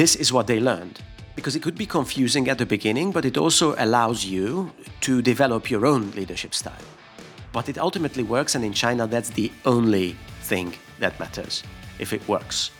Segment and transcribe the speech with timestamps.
[0.00, 0.98] this is what they learned.
[1.36, 4.72] Because it could be confusing at the beginning, but it also allows you
[5.02, 6.86] to develop your own leadership style.
[7.52, 11.62] But it ultimately works, and in China, that's the only thing that matters
[11.98, 12.70] if it works.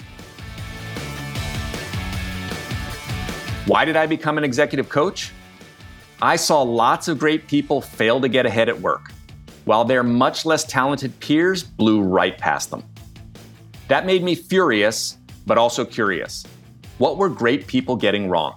[3.67, 5.31] Why did I become an executive coach?
[6.23, 9.13] I saw lots of great people fail to get ahead at work,
[9.67, 12.83] while their much less talented peers blew right past them.
[13.89, 16.47] That made me furious, but also curious.
[17.01, 18.57] What were great people getting wrong?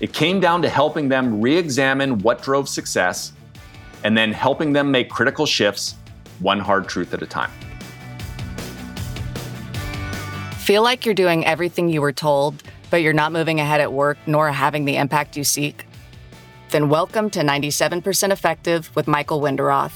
[0.00, 3.34] It came down to helping them re examine what drove success
[4.04, 5.96] and then helping them make critical shifts,
[6.38, 7.50] one hard truth at a time.
[10.60, 14.16] Feel like you're doing everything you were told, but you're not moving ahead at work
[14.26, 15.84] nor having the impact you seek?
[16.70, 19.92] Then welcome to 97% Effective with Michael Wenderoth,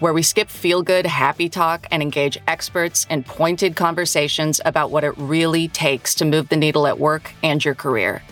[0.00, 5.04] where we skip feel good, happy talk and engage experts in pointed conversations about what
[5.04, 8.22] it really takes to move the needle at work and your career.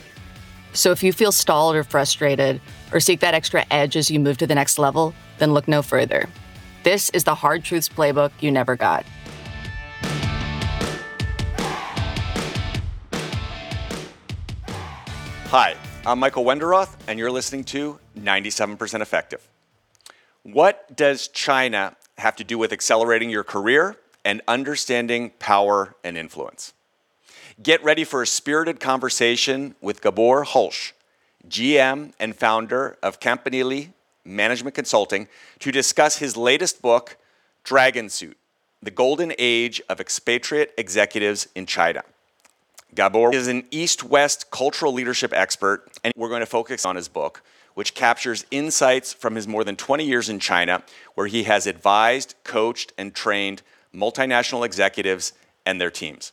[0.72, 2.60] So if you feel stalled or frustrated,
[2.90, 5.82] or seek that extra edge as you move to the next level, then look no
[5.82, 6.26] further.
[6.84, 9.04] This is the Hard Truths Playbook you never got.
[15.50, 19.46] Hi, I'm Michael Wenderoth, and you're listening to 97% Effective.
[20.52, 26.72] What does China have to do with accelerating your career and understanding power and influence?
[27.62, 30.94] Get ready for a spirited conversation with Gabor Holch,
[31.46, 33.88] GM and founder of Campanile
[34.24, 37.18] Management Consulting, to discuss his latest book,
[37.62, 38.38] Dragon Suit
[38.82, 42.02] The Golden Age of Expatriate Executives in China.
[42.94, 47.06] Gabor is an East West cultural leadership expert, and we're going to focus on his
[47.06, 47.42] book,
[47.74, 50.82] which captures insights from his more than 20 years in China,
[51.14, 53.62] where he has advised, coached, and trained
[53.94, 55.32] multinational executives
[55.64, 56.32] and their teams.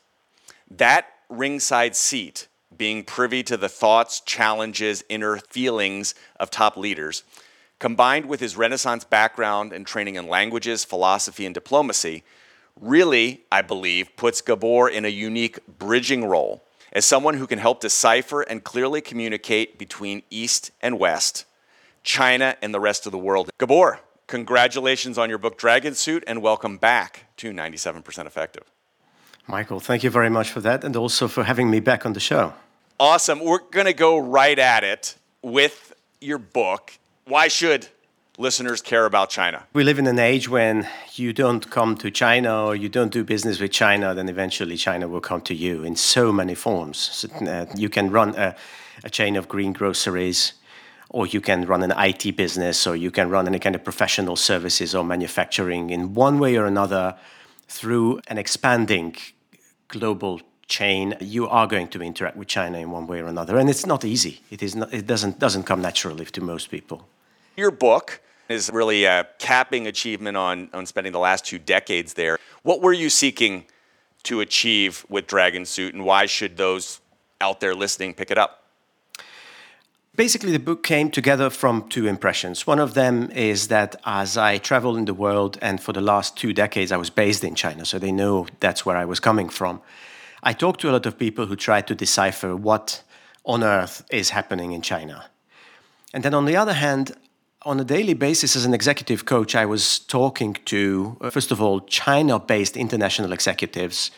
[0.69, 7.23] That ringside seat, being privy to the thoughts, challenges, inner feelings of top leaders,
[7.79, 12.23] combined with his Renaissance background and training in languages, philosophy, and diplomacy,
[12.79, 16.64] really, I believe, puts Gabor in a unique bridging role
[16.95, 21.43] as someone who can help decipher and clearly communicate between East and West,
[22.03, 23.49] China and the rest of the world.
[23.59, 28.63] Gabor, congratulations on your book Dragon Suit and welcome back to 97% Effective.
[29.45, 32.19] Michael, thank you very much for that and also for having me back on the
[32.21, 32.53] show.
[32.97, 33.43] Awesome.
[33.43, 36.97] We're going to go right at it with your book.
[37.25, 37.89] Why should
[38.37, 39.65] listeners care about China?
[39.73, 43.23] We live in an age when you don't come to China or you don't do
[43.23, 46.97] business with China, then eventually China will come to you in so many forms.
[46.97, 48.55] So, uh, you can run a,
[49.03, 50.53] a chain of green groceries,
[51.09, 54.35] or you can run an IT business, or you can run any kind of professional
[54.35, 57.15] services or manufacturing in one way or another
[57.67, 59.15] through an expanding
[59.87, 63.69] global chain, you are going to interact with China in one way or another, and
[63.69, 64.41] it's not easy.
[64.49, 67.07] It is not, it doesn't doesn't come naturally to most people.
[67.55, 72.37] Your book is really a capping achievement on, on spending the last two decades there.
[72.63, 73.65] What were you seeking
[74.23, 76.99] to achieve with Dragon Suit, and why should those
[77.39, 78.63] out there listening pick it up?
[80.15, 82.65] Basically, the book came together from two impressions.
[82.65, 86.37] One of them is that as I travel in the world, and for the last
[86.37, 89.49] two decades I was based in China, so they know that's where I was coming
[89.49, 89.81] from.
[90.41, 93.03] I talked to a lot of people who tried to decipher what
[93.45, 95.25] on earth is happening in China.
[96.13, 97.15] And then on the other hand,
[97.65, 101.59] on a daily basis as an executive coach, I was talking to, uh, first of
[101.61, 104.11] all, China based international executives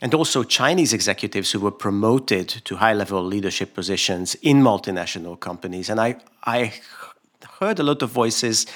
[0.00, 5.90] and also Chinese executives who were promoted to high level leadership positions in multinational companies.
[5.90, 6.74] And I, I
[7.58, 8.66] heard a lot of voices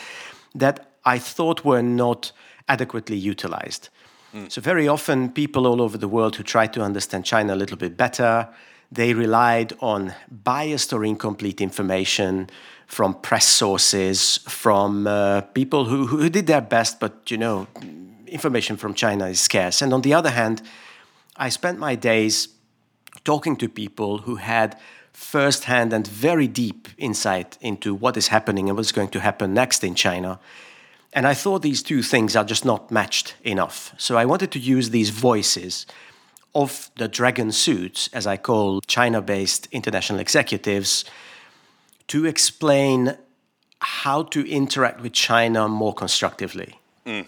[0.54, 2.32] that I thought were not
[2.68, 3.90] adequately utilized.
[4.34, 4.50] Mm.
[4.50, 7.76] So, very often, people all over the world who try to understand China a little
[7.76, 8.48] bit better,
[8.92, 12.48] they relied on biased or incomplete information
[12.90, 17.68] from press sources, from uh, people who, who did their best, but you know,
[18.26, 19.80] information from China is scarce.
[19.80, 20.60] And on the other hand,
[21.36, 22.48] I spent my days
[23.22, 24.76] talking to people who had
[25.12, 29.84] first-hand and very deep insight into what is happening and what's going to happen next
[29.84, 30.40] in China.
[31.12, 33.94] And I thought these two things are just not matched enough.
[33.98, 35.86] So I wanted to use these voices
[36.56, 41.04] of the dragon suits, as I call China based international executives,
[42.10, 43.16] to explain
[43.80, 46.76] how to interact with China more constructively.
[47.06, 47.26] Mm.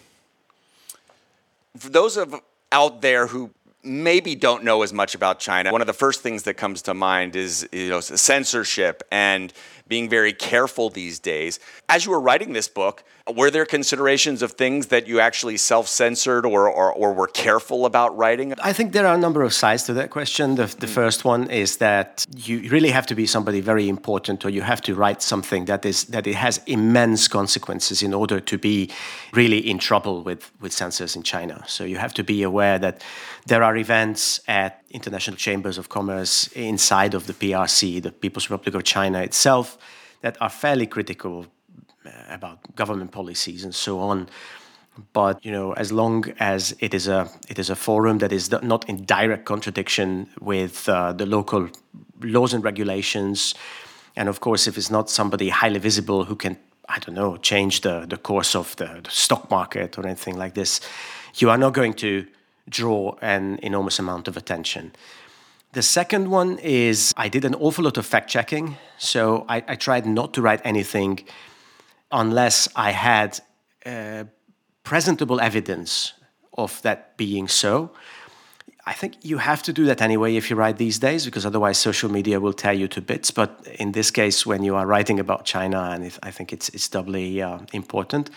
[1.76, 2.34] For those of
[2.72, 3.50] out there who
[3.82, 6.94] maybe don't know as much about China, one of the first things that comes to
[6.94, 9.52] mind is you know censorship and
[9.88, 11.60] being very careful these days.
[11.88, 16.44] As you were writing this book, were there considerations of things that you actually self-censored
[16.46, 18.54] or, or, or were careful about writing?
[18.62, 20.54] I think there are a number of sides to that question.
[20.54, 20.94] The, the mm.
[20.94, 24.80] first one is that you really have to be somebody very important, or you have
[24.82, 28.90] to write something that is that it has immense consequences in order to be
[29.32, 31.62] really in trouble with with censors in China.
[31.66, 33.04] So you have to be aware that
[33.46, 38.74] there are events at international chambers of commerce inside of the PRC, the People's Republic
[38.74, 39.78] of China itself,
[40.20, 41.46] that are fairly critical
[42.06, 44.28] uh, about government policies and so on.
[45.12, 48.50] But you know, as long as it is a it is a forum that is
[48.50, 51.68] not in direct contradiction with uh, the local
[52.20, 53.54] laws and regulations,
[54.14, 56.58] and of course, if it's not somebody highly visible who can
[56.88, 60.52] I don't know change the the course of the, the stock market or anything like
[60.52, 60.80] this,
[61.36, 62.26] you are not going to
[62.68, 64.92] draw an enormous amount of attention.
[65.72, 68.76] The second one is I did an awful lot of fact checking.
[68.98, 71.20] So I, I tried not to write anything
[72.10, 73.40] unless I had
[73.86, 74.24] uh,
[74.84, 76.12] presentable evidence
[76.58, 77.90] of that being so.
[78.84, 81.78] I think you have to do that anyway if you write these days, because otherwise
[81.78, 83.30] social media will tear you to bits.
[83.30, 86.88] But in this case, when you are writing about China, and I think it's it's
[86.88, 88.30] doubly uh, important.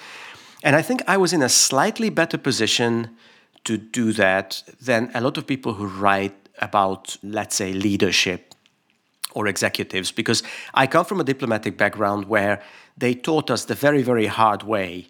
[0.63, 3.09] And I think I was in a slightly better position
[3.65, 8.55] to do that than a lot of people who write about, let's say, leadership
[9.33, 10.41] or executives, because
[10.73, 12.61] I come from a diplomatic background where
[12.97, 15.07] they taught us the very, very hard way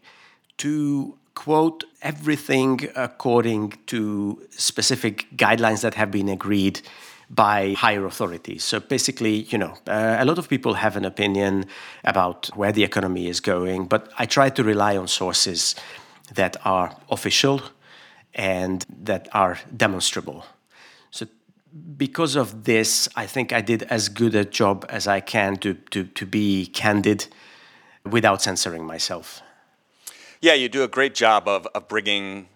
[0.57, 6.81] to quote everything according to specific guidelines that have been agreed
[7.29, 8.63] by higher authorities.
[8.63, 11.65] So basically, you know, uh, a lot of people have an opinion
[12.03, 15.75] about where the economy is going, but I try to rely on sources
[16.33, 17.61] that are official
[18.35, 20.45] and that are demonstrable.
[21.09, 21.25] So
[21.97, 25.73] because of this, I think I did as good a job as I can to,
[25.91, 27.27] to, to be candid
[28.03, 29.41] without censoring myself.
[30.41, 32.49] Yeah, you do a great job of, of bringing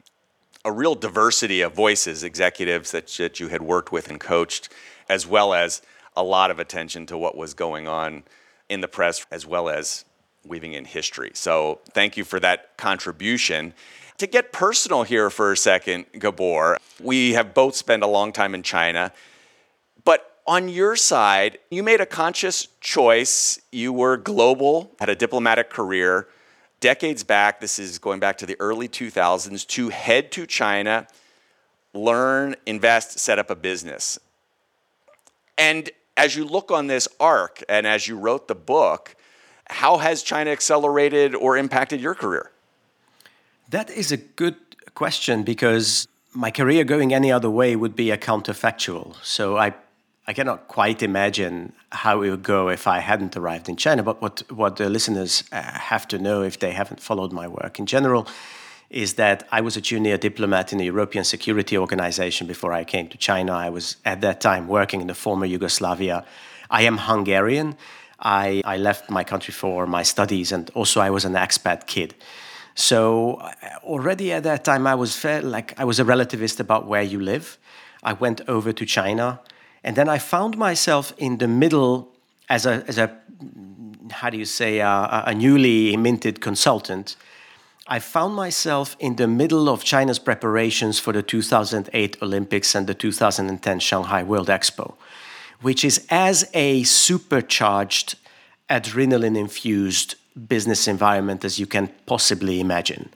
[0.65, 4.69] a real diversity of voices, executives that, that you had worked with and coached,
[5.07, 5.81] as well as
[6.15, 8.23] a lot of attention to what was going on
[8.67, 10.03] in the press, as well as
[10.45, 11.31] weaving in history.
[11.33, 13.73] So, thank you for that contribution.
[14.19, 18.53] To get personal here for a second, Gabor, we have both spent a long time
[18.53, 19.13] in China.
[20.03, 23.61] But on your side, you made a conscious choice.
[23.71, 26.27] You were global, had a diplomatic career.
[26.81, 31.07] Decades back, this is going back to the early 2000s, to head to China,
[31.93, 34.19] learn, invest, set up a business.
[35.57, 39.15] And as you look on this arc and as you wrote the book,
[39.67, 42.51] how has China accelerated or impacted your career?
[43.69, 44.55] That is a good
[44.95, 49.15] question because my career going any other way would be a counterfactual.
[49.23, 49.75] So I,
[50.25, 54.01] I cannot quite imagine how it would go if I hadn't arrived in China.
[54.01, 57.77] But what, what the listeners uh, have to know if they haven't followed my work
[57.77, 58.27] in general
[58.89, 63.07] is that I was a junior diplomat in the European Security Organization before I came
[63.09, 63.53] to China.
[63.53, 66.25] I was at that time working in the former Yugoslavia.
[66.71, 67.77] I am Hungarian.
[68.19, 72.15] I, I left my country for my studies, and also I was an expat kid.
[72.79, 73.51] So uh,
[73.83, 77.19] already at that time, I was fair, like I was a relativist about where you
[77.19, 77.57] live.
[78.03, 79.41] I went over to China,
[79.83, 82.07] and then I found myself in the middle
[82.47, 83.11] as a as a
[84.11, 87.17] how do you say a, a newly minted consultant.
[87.85, 92.93] I found myself in the middle of China's preparations for the 2008 Olympics and the
[92.93, 94.93] 2010 Shanghai World Expo,
[95.61, 98.15] which is as a supercharged,
[98.69, 100.15] adrenaline infused
[100.47, 103.09] business environment as you can possibly imagine.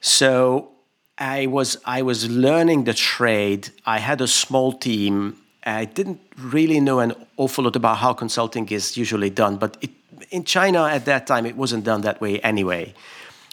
[0.00, 0.70] So
[1.18, 3.70] I was I was learning the trade.
[3.86, 5.36] I had a small team.
[5.64, 9.90] I didn't really know an awful lot about how consulting is usually done, but it,
[10.30, 12.94] in China at that time it wasn't done that way anyway.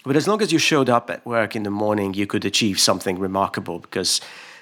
[0.04, 2.80] But as long as you showed up at work in the morning, you could achieve
[2.80, 4.20] something remarkable because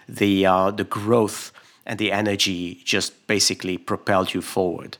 [0.08, 1.52] the uh, the growth
[1.86, 4.96] and the energy just basically propelled you forward.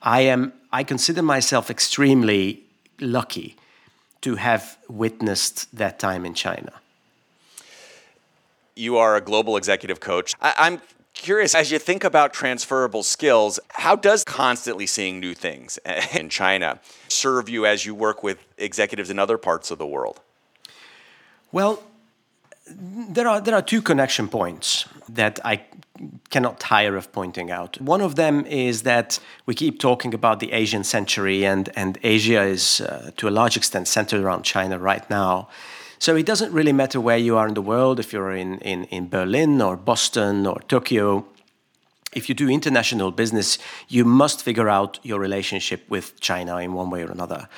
[0.00, 2.62] I am I consider myself extremely
[3.02, 3.56] lucky
[4.22, 6.72] to have witnessed that time in China.
[8.74, 10.34] You are a global executive coach.
[10.40, 10.80] I, am
[11.12, 15.78] curious, as you think about transferable skills, how does constantly seeing new things
[16.14, 20.20] in China serve you as you work with executives in other parts of the world?
[21.50, 21.82] Well,
[22.66, 25.64] there are there are two connection points that I
[26.30, 27.80] cannot tire of pointing out.
[27.80, 32.42] One of them is that we keep talking about the Asian century, and and Asia
[32.42, 35.48] is uh, to a large extent centered around China right now.
[36.02, 38.86] So it doesn't really matter where you are in the world, if you're in, in,
[38.86, 41.24] in Berlin or Boston or Tokyo.
[42.12, 43.56] If you do international business,
[43.88, 47.48] you must figure out your relationship with China in one way or another.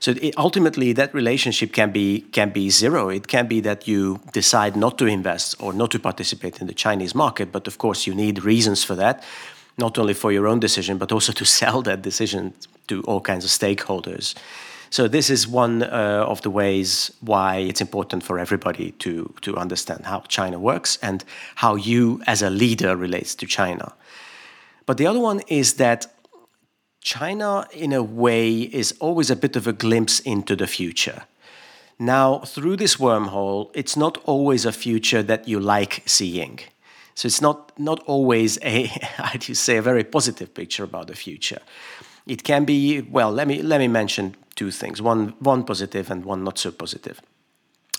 [0.00, 3.08] So it, ultimately, that relationship can be can be zero.
[3.08, 6.74] It can be that you decide not to invest or not to participate in the
[6.74, 9.22] Chinese market, but of course you need reasons for that,
[9.78, 12.52] not only for your own decision, but also to sell that decision
[12.86, 14.34] to all kinds of stakeholders.
[14.90, 19.56] So this is one uh, of the ways why it's important for everybody to to
[19.56, 21.24] understand how China works and
[21.54, 23.92] how you as a leader relates to China.
[24.86, 26.06] But the other one is that
[27.04, 31.24] China, in a way, is always a bit of a glimpse into the future.
[31.98, 36.60] Now, through this wormhole, it's not always a future that you like seeing.
[37.14, 41.06] So it's not, not always a, how do you say, a very positive picture about
[41.06, 41.60] the future.
[42.26, 46.24] It can be, well, let me, let me mention two things one, one positive and
[46.24, 47.20] one not so positive.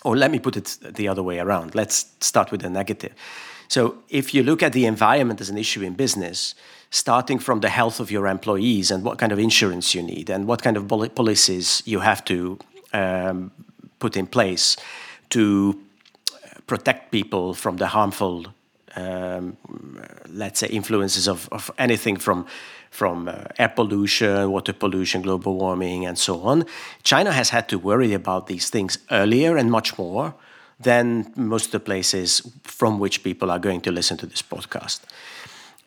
[0.04, 1.76] Or let me put it the other way around.
[1.76, 3.14] Let's start with the negative.
[3.68, 6.54] So, if you look at the environment as an issue in business,
[6.96, 10.48] starting from the health of your employees and what kind of insurance you need and
[10.48, 12.58] what kind of policies you have to
[12.94, 13.52] um,
[14.00, 14.78] put in place
[15.30, 15.78] to
[16.68, 18.46] protect people from the harmful,
[18.96, 19.58] um,
[20.30, 22.46] let's say, influences of, of anything from
[22.92, 26.64] from uh, air pollution, water pollution, global warming, and so on.
[27.04, 30.34] China has had to worry about these things earlier and much more
[30.80, 35.02] than most of the places from which people are going to listen to this podcast.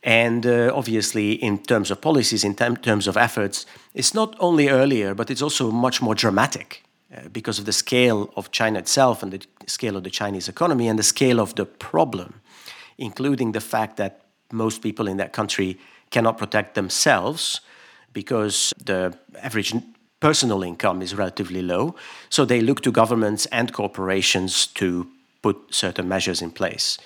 [0.09, 5.15] And uh, obviously, in terms of policies, in terms of efforts, it's not only earlier,
[5.15, 6.83] but it's also much more dramatic
[7.15, 10.89] uh, because of the scale of China itself and the scale of the Chinese economy
[10.89, 12.41] and the scale of the problem,
[12.97, 15.77] including the fact that most people in that country
[16.11, 17.61] cannot protect themselves
[18.15, 19.13] because the
[19.43, 19.75] average
[20.21, 21.95] personal income is relatively low.
[22.31, 25.07] So they look to governments and corporations to
[25.43, 26.97] put certain measures in place.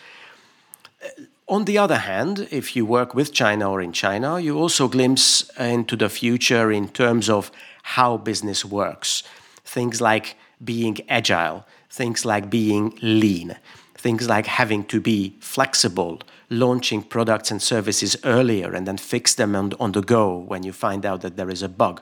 [1.52, 5.50] On the other hand, if you work with China or in China, you also glimpse
[5.58, 7.50] into the future in terms of
[7.82, 9.22] how business works.
[9.62, 13.58] Things like being agile, things like being lean,
[13.94, 19.54] things like having to be flexible, launching products and services earlier and then fix them
[19.54, 22.00] on, on the go when you find out that there is a bug.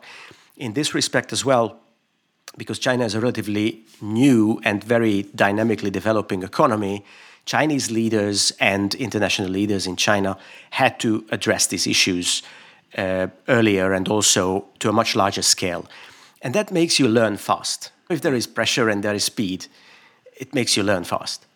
[0.59, 1.81] In this respect as well,
[2.57, 7.05] because China is a relatively new and very dynamically developing economy,
[7.45, 10.37] Chinese leaders and international leaders in China
[10.71, 12.43] had to address these issues
[12.97, 15.87] uh, earlier and also to a much larger scale.
[16.43, 17.93] And that makes you learn fast.
[18.09, 19.67] If there is pressure and there is speed,
[20.37, 21.47] it makes you learn fast.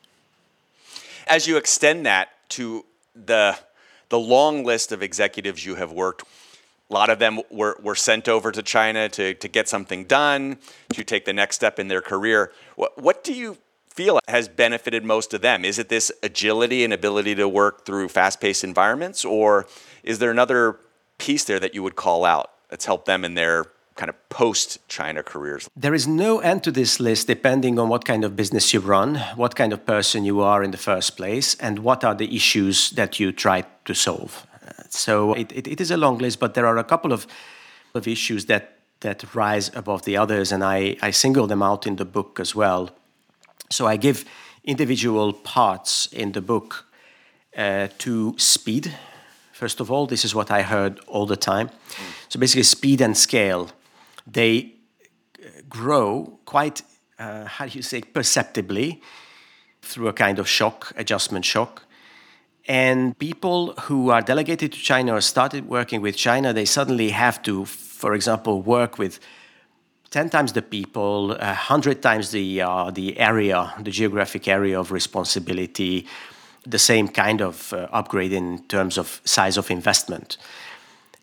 [1.27, 3.59] As you extend that to the
[4.11, 6.25] the long list of executives you have worked
[6.91, 10.59] a lot of them were, were sent over to China to, to get something done,
[10.91, 12.53] to take the next step in their career.
[12.77, 13.57] What, what do you
[13.95, 15.65] feel has benefited most of them?
[15.65, 19.67] Is it this agility and ability to work through fast paced environments, or
[20.03, 20.81] is there another
[21.19, 24.79] piece there that you would call out that's helped them in their kind of post
[24.89, 25.69] China careers?
[25.77, 29.15] There is no end to this list depending on what kind of business you run,
[29.37, 32.91] what kind of person you are in the first place, and what are the issues
[32.91, 34.45] that you try to solve.
[34.89, 37.27] So it, it, it is a long list, but there are a couple of,
[37.95, 41.97] of issues that, that rise above the others, and I, I single them out in
[41.97, 42.91] the book as well.
[43.75, 44.25] So I give
[44.63, 46.87] individual parts in the book
[47.57, 48.95] uh, to speed.
[49.53, 51.71] First of all, this is what I heard all the time.
[52.29, 53.71] So basically, speed and scale
[54.33, 54.75] they
[55.43, 56.83] uh, grow quite,
[57.19, 59.03] uh, how do you say, perceptibly
[59.83, 61.83] through a kind of shock, adjustment shock.
[62.69, 67.43] And people who are delegated to China or started working with China, they suddenly have
[67.43, 69.19] to, for example, work with
[70.15, 76.07] 10 times the people, 100 times the, uh, the area, the geographic area of responsibility,
[76.65, 80.37] the same kind of uh, upgrade in terms of size of investment.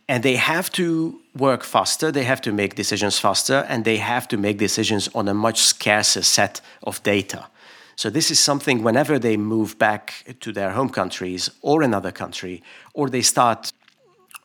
[0.10, 4.28] And they have to work faster they have to make decisions faster and they have
[4.28, 7.48] to make decisions on a much scarcer set of data.
[7.96, 12.62] So this is something whenever they move back to their home countries or another country
[12.94, 13.72] or they start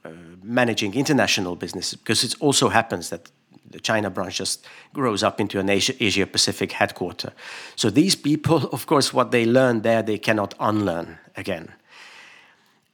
[0.04, 0.10] uh,
[0.44, 3.28] managing international business because it also happens that
[3.70, 7.32] the China branch just grows up into an Asia, Asia Pacific headquarter.
[7.74, 11.72] So these people, of course, what they learn there, they cannot unlearn again.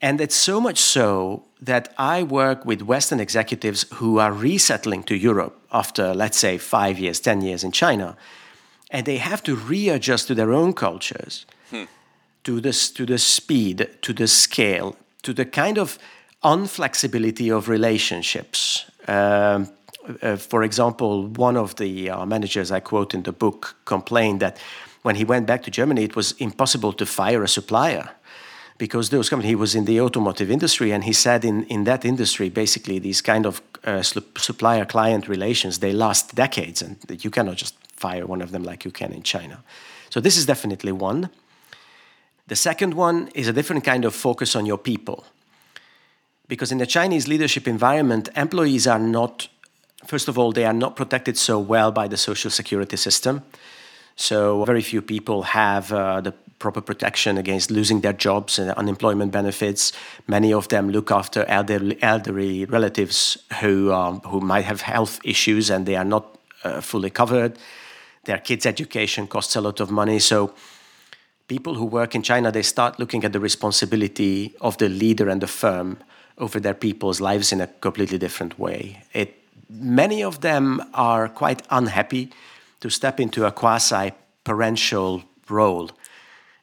[0.01, 5.15] And it's so much so that I work with Western executives who are resettling to
[5.15, 8.17] Europe after, let's say, five years, 10 years in China.
[8.91, 11.85] And they have to readjust to their own cultures, hmm.
[12.43, 15.99] to, this, to the speed, to the scale, to the kind of
[16.43, 19.69] unflexibility of relationships, um,
[20.21, 24.59] Uh, for example, one of the uh, managers I quote in the book complained that
[25.03, 28.11] when he went back to Germany, it was impossible to fire a supplier
[28.79, 32.05] because those companies, he was in the automotive industry, and he said in, in that
[32.05, 37.57] industry, basically, these kind of uh, supplier client relations, they last decades, and you cannot
[37.57, 39.63] just fire one of them like you can in China.
[40.11, 41.31] So, this is definitely one.
[42.49, 45.27] The second one is a different kind of focus on your people.
[46.49, 49.49] Because in the Chinese leadership environment, employees are not,
[50.07, 53.43] first of all, they are not protected so well by the social security system.
[54.17, 59.33] So, very few people have uh, the proper protection against losing their jobs and unemployment
[59.33, 59.93] benefits.
[60.29, 65.71] Many of them look after elderly, elderly relatives who, um, who might have health issues
[65.71, 67.59] and they are not uh, fully covered.
[68.25, 70.21] Their kids' education costs a lot of money.
[70.21, 70.55] So
[71.49, 75.43] people who work in China, they start looking at the responsibility of the leader and
[75.43, 75.99] the firm
[76.39, 79.03] over their people's lives in a completely different way.
[79.13, 79.42] It,
[79.73, 82.31] many of them are quite unhappy
[82.81, 84.13] to step into a quasi
[84.45, 85.91] parental role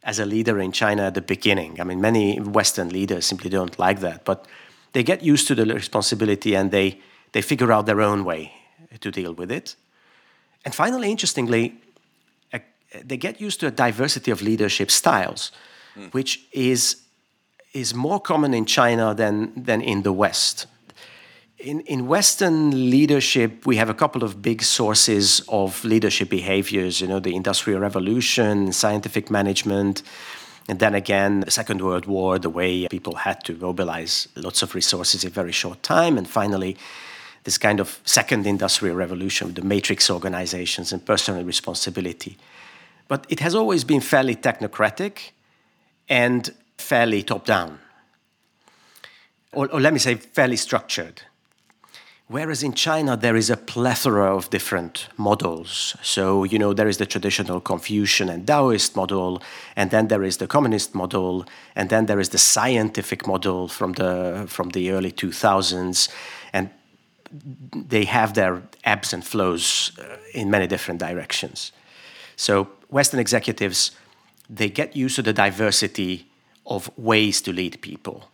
[0.03, 1.79] as a leader in China at the beginning.
[1.79, 4.45] I mean, many Western leaders simply don't like that, but
[4.93, 6.99] they get used to the responsibility and they,
[7.31, 8.53] they figure out their own way
[8.99, 9.75] to deal with it.
[10.65, 11.75] And finally, interestingly,
[13.03, 15.51] they get used to a diversity of leadership styles,
[15.95, 16.11] mm.
[16.13, 17.03] which is,
[17.73, 20.65] is more common in China than, than in the West
[21.59, 27.07] in, in Western leadership, we have a couple of big sources of leadership behaviors, you
[27.07, 30.01] know, the Industrial Revolution, scientific management,
[30.69, 34.73] and then again, the Second World War, the way people had to mobilize lots of
[34.73, 36.77] resources in very short time, and finally,
[37.43, 42.37] this kind of second industrial revolution, with the matrix organizations and personal responsibility.
[43.07, 45.31] But it has always been fairly technocratic
[46.07, 47.79] and fairly top down.
[49.51, 51.23] Or, or let me say, fairly structured.
[52.29, 55.95] Whereas in China, there is a plethora of different models.
[56.03, 59.41] So, you know, there is the traditional Confucian and Taoist model,
[59.75, 63.93] and then there is the communist model, and then there is the scientific model from
[63.93, 66.07] the, from the early 2000s.
[66.53, 66.69] And
[67.74, 71.71] they have their ebbs and flows uh, in many different directions.
[72.36, 73.89] So, Western executives,
[74.48, 76.27] they get used to the diversity
[76.67, 78.29] of ways to lead people.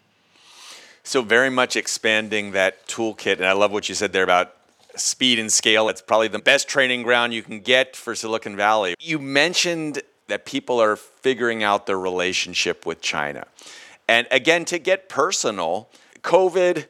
[1.08, 4.56] So very much expanding that toolkit, and I love what you said there about
[4.96, 5.88] speed and scale.
[5.88, 8.96] It's probably the best training ground you can get for Silicon Valley.
[9.00, 13.46] You mentioned that people are figuring out their relationship with China.
[14.08, 15.89] And again, to get personal,
[16.24, 16.88] COVID,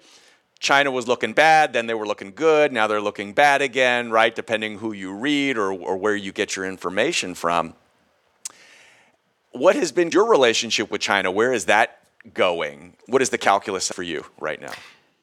[0.59, 4.33] China was looking bad, then they were looking good, now they're looking bad again, right?
[4.33, 7.73] Depending who you read or, or where you get your information from.
[9.51, 11.31] What has been your relationship with China?
[11.31, 11.99] Where is that
[12.33, 12.93] going?
[13.07, 14.73] What is the calculus for you right now?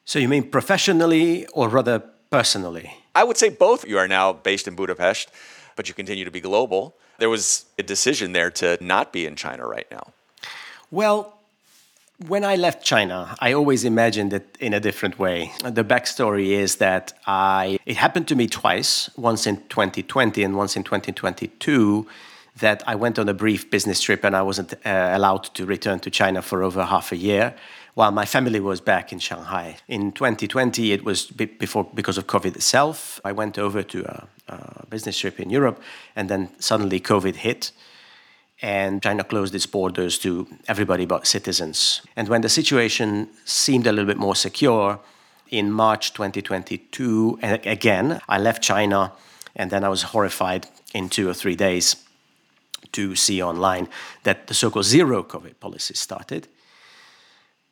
[0.05, 2.95] So you mean professionally or rather personally?
[3.15, 3.87] I would say both.
[3.87, 5.29] You are now based in Budapest,
[5.75, 6.95] but you continue to be global.
[7.19, 10.13] There was a decision there to not be in China right now.
[10.91, 11.37] Well,
[12.27, 15.51] when I left China, I always imagined it in a different way.
[15.63, 20.75] The backstory is that I it happened to me twice, once in 2020 and once
[20.75, 22.07] in 2022
[22.59, 25.99] that I went on a brief business trip and I wasn't uh, allowed to return
[26.01, 27.55] to China for over half a year
[27.95, 29.77] while my family was back in Shanghai.
[29.87, 33.19] In 2020, it was before because of COVID itself.
[33.23, 35.81] I went over to a, a business trip in Europe,
[36.15, 37.71] and then suddenly COVID hit,
[38.61, 42.01] and China closed its borders to everybody but citizens.
[42.15, 44.99] And when the situation seemed a little bit more secure,
[45.51, 49.11] in March 2022, and again, I left China,
[49.55, 52.02] and then I was horrified in two or three days
[52.93, 53.87] to see online
[54.23, 56.47] that the so-called zero COVID policy started,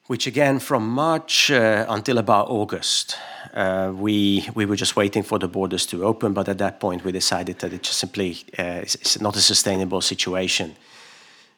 [0.07, 3.17] which again from March uh, until about August,
[3.53, 6.33] uh, we we were just waiting for the borders to open.
[6.33, 8.81] But at that point, we decided that it just simply uh,
[9.19, 10.75] not a sustainable situation.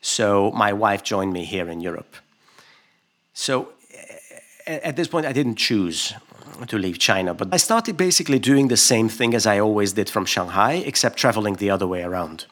[0.02, 2.15] So my wife joined me here in Europe.
[3.34, 3.67] So
[4.67, 6.13] at this point, I didn't choose
[6.67, 10.10] to leave China, but I started basically doing the same thing as I always did
[10.10, 12.45] from Shanghai, except traveling the other way around.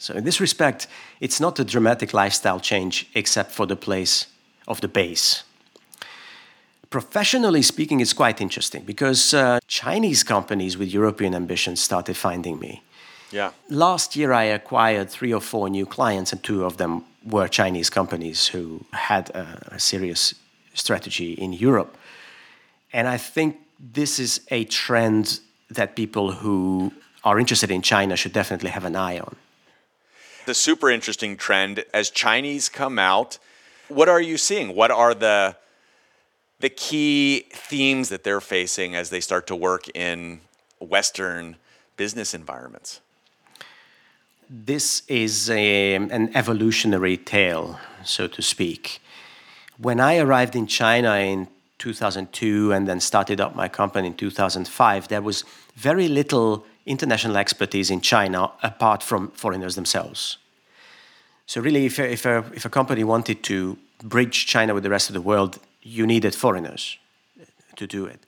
[0.00, 0.86] So, in this respect,
[1.20, 4.28] it's not a dramatic lifestyle change except for the place
[4.66, 5.44] of the base.
[6.88, 12.82] Professionally speaking, it's quite interesting because uh, Chinese companies with European ambitions started finding me.
[13.30, 13.50] Yeah.
[13.68, 17.90] Last year, I acquired three or four new clients, and two of them were Chinese
[17.90, 20.34] companies who had a, a serious
[20.72, 21.94] strategy in Europe.
[22.94, 26.90] And I think this is a trend that people who
[27.22, 29.36] are interested in China should definitely have an eye on
[30.50, 33.38] the super interesting trend as Chinese come out.
[33.86, 34.74] What are you seeing?
[34.74, 35.54] What are the
[36.58, 40.40] the key themes that they're facing as they start to work in
[40.80, 41.54] Western
[41.96, 43.00] business environments?
[44.50, 49.00] This is a, an evolutionary tale, so to speak.
[49.78, 51.46] When I arrived in China in
[51.78, 55.44] 2002 and then started up my company in 2005, there was
[55.76, 60.38] very little international expertise in China apart from foreigners themselves.
[61.46, 64.90] So, really, if a, if a, if a company wanted to bridge China with the
[64.90, 66.98] rest of the world, you needed foreigners
[67.76, 68.20] to do it.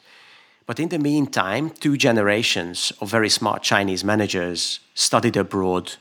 [0.66, 5.94] But in the meantime, two generations of very smart Chinese managers studied abroad,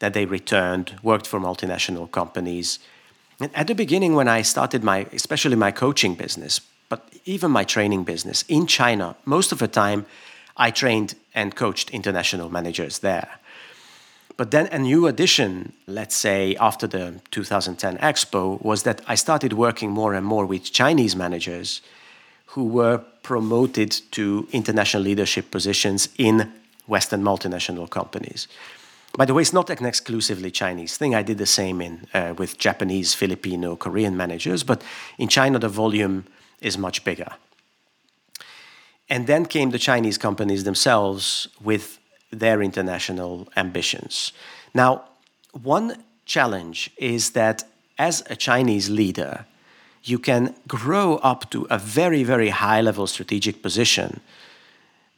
[0.00, 2.78] that they returned, worked for multinational companies.
[3.38, 7.64] And at the beginning, when I started my, especially my coaching business, but even my
[7.64, 10.06] training business in China, most of the time
[10.60, 13.40] I trained and coached international managers there.
[14.36, 19.54] But then a new addition, let's say after the 2010 Expo, was that I started
[19.54, 21.80] working more and more with Chinese managers
[22.54, 26.52] who were promoted to international leadership positions in
[26.86, 28.46] Western multinational companies.
[29.16, 31.14] By the way, it's not an exclusively Chinese thing.
[31.14, 34.82] I did the same in uh, with Japanese, Filipino, Korean managers, but
[35.18, 36.24] in China the volume
[36.60, 37.32] is much bigger.
[39.10, 41.98] And then came the Chinese companies themselves with
[42.30, 44.32] their international ambitions.
[44.72, 45.04] Now,
[45.52, 47.64] one challenge is that
[47.98, 49.46] as a Chinese leader,
[50.04, 54.20] you can grow up to a very, very high level strategic position,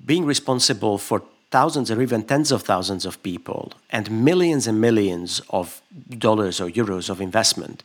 [0.05, 5.41] being responsible for thousands or even tens of thousands of people and millions and millions
[5.51, 5.83] of
[6.19, 7.83] dollars or euros of investment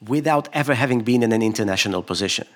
[0.00, 2.46] without ever having been in an international position.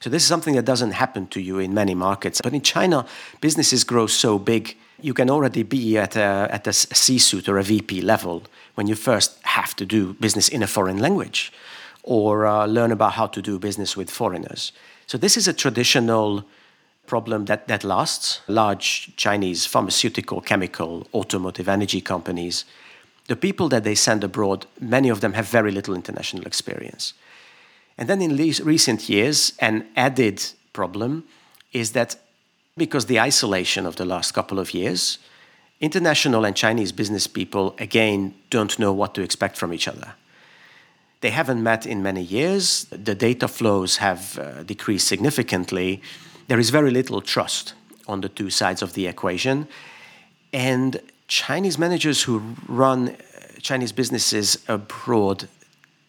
[0.00, 2.40] So, this is something that doesn't happen to you in many markets.
[2.40, 3.04] But in China,
[3.40, 7.58] businesses grow so big, you can already be at a, at a C suite or
[7.58, 8.42] a VP level
[8.74, 11.52] when you first have to do business in a foreign language
[12.04, 14.72] or uh, learn about how to do business with foreigners.
[15.06, 16.44] So, this is a traditional
[17.06, 18.40] problem that, that lasts.
[18.46, 22.64] Large Chinese pharmaceutical, chemical, automotive, energy companies,
[23.26, 27.14] the people that they send abroad, many of them have very little international experience.
[27.98, 31.24] And then in recent years, an added problem
[31.72, 32.16] is that
[32.76, 35.18] because the isolation of the last couple of years,
[35.80, 40.14] international and Chinese business people again don't know what to expect from each other.
[41.20, 42.84] They haven't met in many years.
[42.84, 46.00] The data flows have uh, decreased significantly.
[46.46, 47.74] There is very little trust
[48.06, 49.66] on the two sides of the equation.
[50.52, 53.14] And Chinese managers who run uh,
[53.60, 55.48] Chinese businesses abroad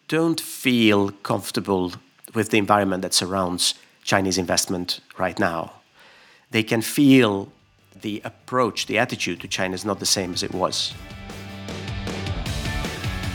[0.10, 1.94] don't feel comfortable
[2.34, 5.72] with the environment that surrounds Chinese investment right now.
[6.50, 7.52] They can feel
[8.02, 10.96] the approach, the attitude to China is not the same as it was.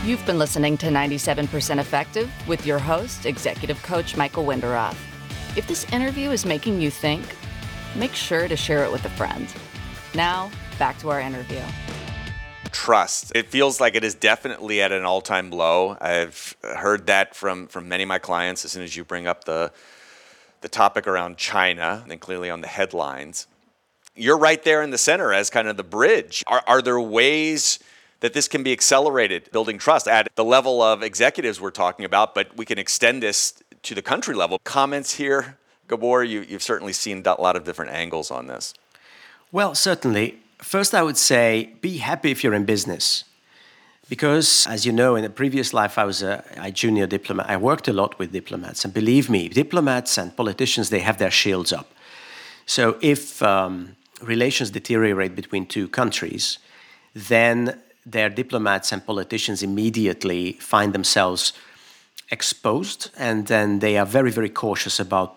[0.05, 4.99] You've been listening to 97% Effective with your host, Executive Coach Michael Wenderoth.
[5.57, 7.23] If this interview is making you think,
[7.95, 9.47] make sure to share it with a friend.
[10.13, 11.63] Now, back to our interview
[12.75, 13.33] trust.
[13.35, 15.97] It feels like it is definitely at an all-time low.
[16.01, 19.45] I've heard that from from many of my clients as soon as you bring up
[19.45, 19.73] the
[20.61, 23.47] the topic around China and clearly on the headlines.
[24.17, 26.43] You're right there in the center as kind of the bridge.
[26.47, 27.79] Are, are there ways
[28.21, 32.35] that this can be accelerated, building trust at the level of executives we're talking about,
[32.35, 34.59] but we can extend this to the country level?
[34.65, 35.59] Comments here,
[35.89, 38.73] Gabor, you, you've certainly seen a lot of different angles on this.
[39.53, 40.39] Well, certainly.
[40.59, 43.25] First, I would say be happy if you're in business.
[44.09, 47.49] Because, as you know, in a previous life, I was a, a, junior diplomat.
[47.49, 48.85] I worked a lot with diplomats.
[48.85, 51.91] And believe me, diplomats and politicians, they have their shields up.
[52.67, 56.59] So if um, relations deteriorate between two countries,
[57.15, 61.55] then their diplomats and politicians immediately find themselves
[62.31, 63.11] exposed.
[63.17, 65.37] And then they are very, very cautious about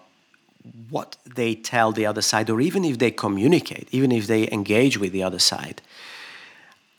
[0.89, 4.97] what they tell the other side, or even if they communicate, even if they engage
[4.97, 5.81] with the other side.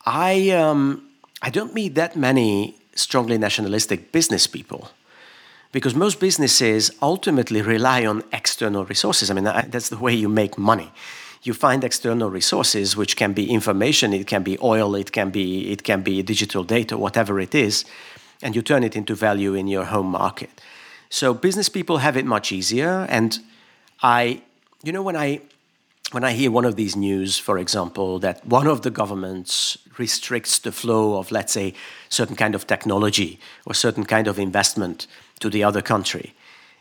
[0.04, 1.09] I, um,
[1.42, 4.90] I don't meet that many strongly nationalistic business people
[5.72, 9.31] because most businesses ultimately rely on external resources.
[9.31, 10.90] I mean, that's the way you make money.
[11.42, 15.70] You find external resources, which can be information, it can be oil, it can be,
[15.70, 17.85] it can be digital data, whatever it is,
[18.42, 20.50] and you turn it into value in your home market.
[21.11, 23.38] So business people have it much easier, and
[24.02, 24.42] I,
[24.82, 25.40] you know, when I
[26.12, 30.58] when I hear one of these news, for example, that one of the governments restricts
[30.58, 31.74] the flow of, let's say,
[32.08, 35.06] certain kind of technology or certain kind of investment
[35.40, 36.34] to the other country,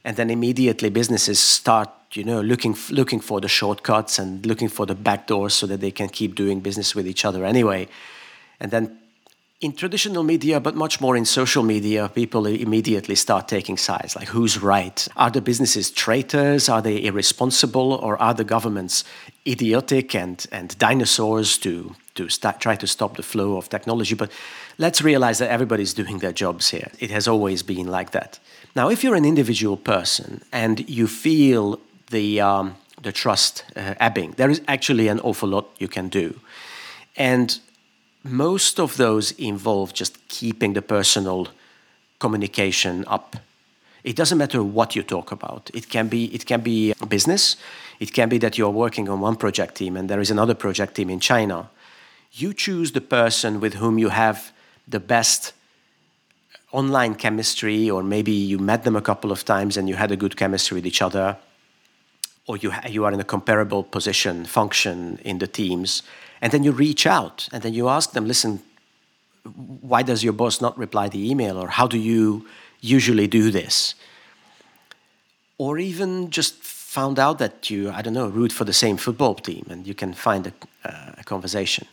[0.06, 4.86] and then immediately businesses start, you know, looking looking for the shortcuts and looking for
[4.86, 7.88] the back doors so that they can keep doing business with each other anyway,
[8.60, 8.98] and then
[9.60, 14.16] in traditional media, but much more in social media, people immediately start taking sides.
[14.16, 15.08] Like, who's right?
[15.16, 16.70] Are the businesses traitors?
[16.70, 17.94] Are they irresponsible?
[17.94, 19.04] Or are the governments
[19.48, 24.14] idiotic and, and dinosaurs to, to start, try to stop the flow of technology?
[24.14, 24.32] But
[24.78, 26.92] let's realize that everybody's doing their jobs here.
[27.00, 28.40] It has always been like that.
[28.76, 31.80] Now, if you're an individual person and you feel
[32.12, 36.40] the, um, the trust uh, ebbing, there is actually an awful lot you can do.
[37.16, 37.60] And
[38.30, 41.48] most of those involve just keeping the personal
[42.20, 43.36] communication up.
[44.04, 45.70] It doesn't matter what you talk about.
[45.74, 47.58] It can be it can be business.
[48.00, 50.96] It can be that you're working on one project team and there is another project
[50.96, 51.70] team in China.
[52.32, 54.52] You choose the person with whom you have
[54.88, 55.54] the best
[56.72, 60.16] online chemistry, or maybe you met them a couple of times and you had a
[60.16, 61.38] good chemistry with each other,
[62.46, 66.04] or you, you are in a comparable position, function in the teams,
[66.42, 68.62] and then you reach out and then you ask them, listen,
[69.82, 71.58] why does your boss not reply the email?
[71.58, 72.48] Or how do you
[72.82, 73.96] usually do this?
[75.58, 79.36] Or even just found out that you, I don't know, root for the same football
[79.36, 80.54] team and you can find a,
[80.88, 81.88] uh, a conversation.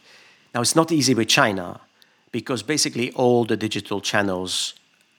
[0.54, 1.80] Now, it's not easy with China
[2.30, 4.74] because basically all the digital channels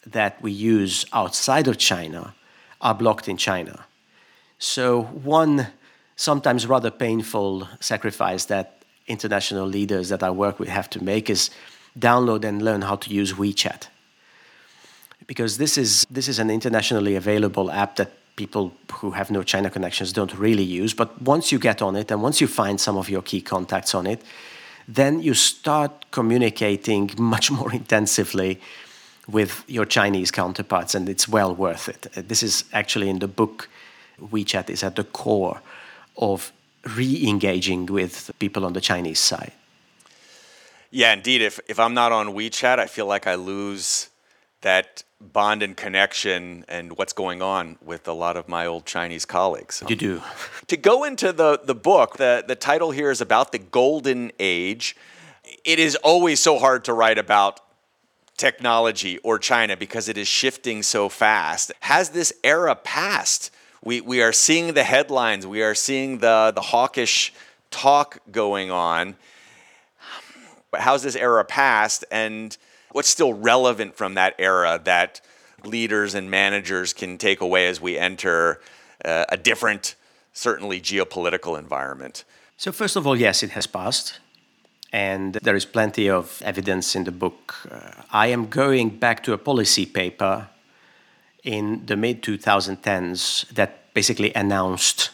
[0.05, 2.35] that we use outside of China
[2.81, 3.85] are blocked in China.
[4.59, 5.67] So, one
[6.15, 11.49] sometimes rather painful sacrifice that international leaders that I work with have to make is
[11.97, 13.87] download and learn how to use WeChat.
[15.27, 19.69] Because this is, this is an internationally available app that people who have no China
[19.69, 20.93] connections don't really use.
[20.93, 23.95] But once you get on it and once you find some of your key contacts
[23.95, 24.21] on it,
[24.87, 28.59] then you start communicating much more intensively
[29.27, 32.27] with your Chinese counterparts, and it's well worth it.
[32.27, 33.67] This is actually in the book,
[34.21, 35.61] WeChat is at the core
[36.17, 36.51] of
[36.95, 39.53] re engaging with people on the Chinese side.
[40.91, 41.41] Yeah, indeed.
[41.41, 44.09] If, if I'm not on WeChat, I feel like I lose
[44.61, 49.25] that bond and connection and what's going on with a lot of my old Chinese
[49.25, 49.83] colleagues.
[49.87, 50.21] You do.
[50.67, 54.95] to go into the, the book, the, the title here is about the golden age.
[55.63, 57.59] It is always so hard to write about
[58.37, 61.71] technology or China because it is shifting so fast.
[61.81, 63.51] Has this era passed?
[63.85, 67.31] We, we are seeing the headlines, we are seeing the, the hawkish
[67.69, 69.15] talk going on.
[70.71, 72.57] But how's this era passed, and
[72.93, 75.21] what's still relevant from that era that
[75.63, 78.59] leaders and managers can take away as we enter
[79.05, 79.93] uh, a different,
[80.33, 82.23] certainly geopolitical environment?
[82.57, 84.19] So, first of all, yes, it has passed.
[84.91, 87.55] And there is plenty of evidence in the book.
[87.69, 90.47] Uh, I am going back to a policy paper
[91.45, 95.11] in the mid 2010s that basically announced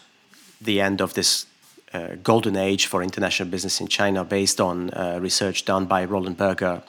[0.59, 1.45] the end of this
[1.93, 6.37] uh, golden age for international business in China based on uh, research done by Roland
[6.37, 6.81] Berger.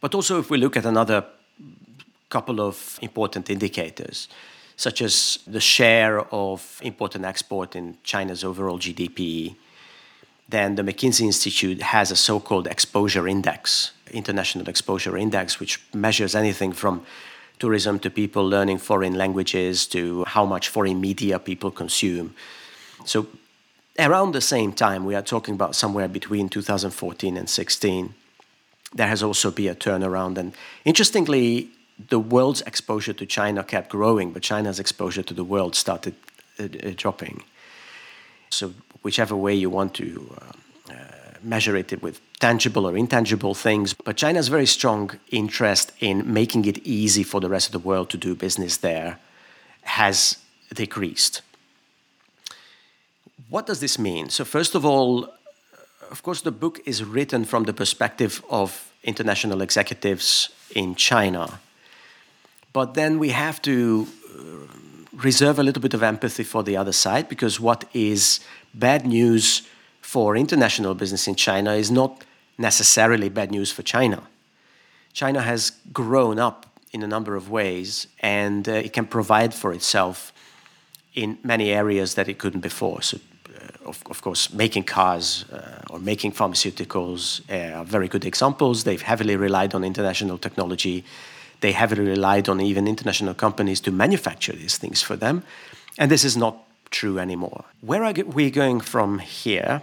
[0.00, 1.24] But also, if we look at another
[2.28, 4.28] couple of important indicators,
[4.76, 9.56] such as the share of import and export in China's overall GDP,
[10.48, 16.34] then the McKinsey Institute has a so called exposure index, international exposure index, which measures
[16.34, 17.04] anything from
[17.58, 22.34] tourism to people learning foreign languages to how much foreign media people consume.
[23.04, 23.26] So
[23.98, 28.14] around the same time, we are talking about somewhere between 2014 and 16,
[28.94, 30.38] there has also been a turnaround.
[30.38, 31.68] And interestingly,
[32.08, 36.14] the world's exposure to China kept growing, but China's exposure to the world started
[36.58, 37.42] uh, dropping.
[38.50, 40.52] So whichever way you want to uh,
[41.42, 43.94] measure it with tangible or intangible things.
[43.94, 48.10] But China's very strong interest in making it easy for the rest of the world
[48.10, 49.18] to do business there,
[49.82, 50.38] has
[50.74, 51.42] decreased.
[53.48, 54.28] What does this mean?
[54.28, 55.28] So, first of all,
[56.10, 61.60] of course, the book is written from the perspective of international executives in China.
[62.72, 64.42] But then we have to uh,
[65.12, 68.40] reserve a little bit of empathy for the other side because what is
[68.74, 69.62] bad news
[70.08, 72.24] for international business in China is not
[72.56, 74.22] necessarily bad news for China.
[75.12, 79.70] China has grown up in a number of ways and uh, it can provide for
[79.74, 80.32] itself
[81.14, 83.02] in many areas that it couldn't before.
[83.02, 83.18] So,
[83.54, 88.84] uh, of, of, course, making cars uh, or making pharmaceuticals uh, are very good examples.
[88.84, 91.04] They've heavily relied on international technology.
[91.60, 95.42] They heavily relied on even international companies to manufacture these things for them.
[95.98, 96.56] And this is not
[96.90, 97.66] true anymore.
[97.82, 99.82] Where are we going from here?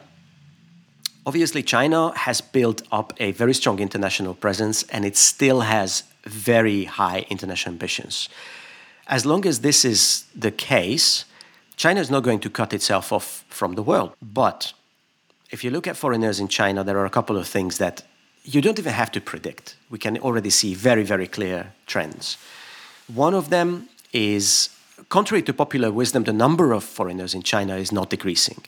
[1.25, 6.85] Obviously, China has built up a very strong international presence and it still has very
[6.85, 8.29] high international ambitions.
[9.07, 11.25] As long as this is the case,
[11.77, 14.15] China is not going to cut itself off from the world.
[14.21, 14.73] But
[15.49, 18.03] if you look at foreigners in China, there are a couple of things that
[18.43, 19.75] you don't even have to predict.
[19.89, 22.37] We can already see very, very clear trends.
[23.07, 24.69] One of them is
[25.09, 28.61] contrary to popular wisdom, the number of foreigners in China is not decreasing.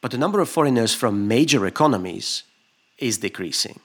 [0.00, 2.44] But the number of foreigners from major economies
[2.98, 3.80] is decreasing.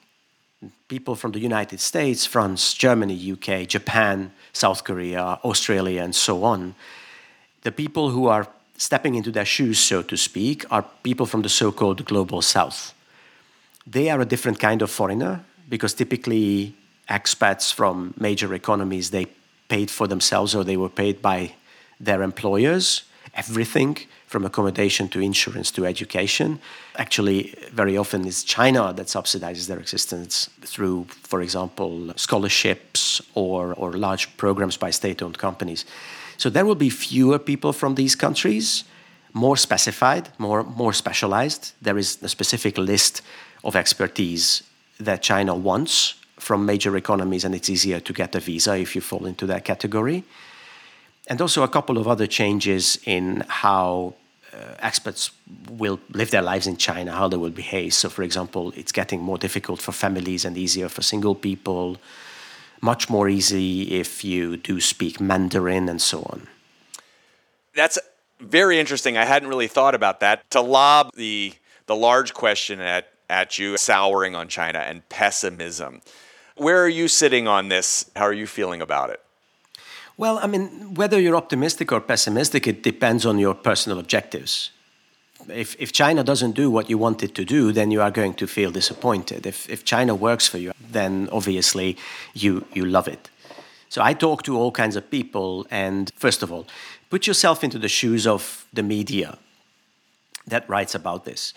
[0.88, 6.74] People from the United States, France, Germany, UK, Japan, South Korea, Australia, and so on,
[7.62, 8.46] the people who are
[8.76, 12.94] stepping into their shoes, so to speak, are people from the so called global south.
[13.86, 16.74] They are a different kind of foreigner because typically
[17.08, 19.26] expats from major economies they
[19.68, 21.54] paid for themselves or they were paid by
[22.00, 23.02] their employers
[23.34, 26.58] everything from accommodation to insurance to education.
[26.96, 33.92] Actually, very often it's China that subsidizes their existence through, for example, scholarships or, or
[33.92, 35.84] large programs by state owned companies.
[36.36, 38.84] So there will be fewer people from these countries,
[39.32, 41.72] more specified, more, more specialized.
[41.82, 43.22] There is a specific list
[43.62, 44.62] of expertise
[44.98, 49.00] that China wants from major economies, and it's easier to get a visa if you
[49.00, 50.24] fall into that category.
[51.26, 54.14] And also a couple of other changes in how
[54.52, 55.30] uh, experts
[55.70, 57.94] will live their lives in China, how they will behave.
[57.94, 61.96] So, for example, it's getting more difficult for families and easier for single people,
[62.80, 66.46] much more easy if you do speak Mandarin and so on.
[67.74, 67.98] That's
[68.38, 69.16] very interesting.
[69.16, 70.48] I hadn't really thought about that.
[70.50, 71.54] To lob the
[71.86, 76.02] the large question at at you, souring on China and pessimism.
[76.56, 78.10] Where are you sitting on this?
[78.14, 79.20] How are you feeling about it?
[80.16, 84.70] Well, I mean, whether you're optimistic or pessimistic, it depends on your personal objectives.
[85.48, 88.34] If, if China doesn't do what you want it to do, then you are going
[88.34, 89.44] to feel disappointed.
[89.44, 91.96] If, if China works for you, then obviously
[92.32, 93.28] you, you love it.
[93.88, 96.66] So I talk to all kinds of people, and first of all,
[97.10, 99.36] put yourself into the shoes of the media
[100.46, 101.54] that writes about this.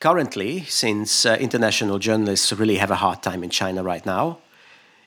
[0.00, 4.38] Currently, since uh, international journalists really have a hard time in China right now,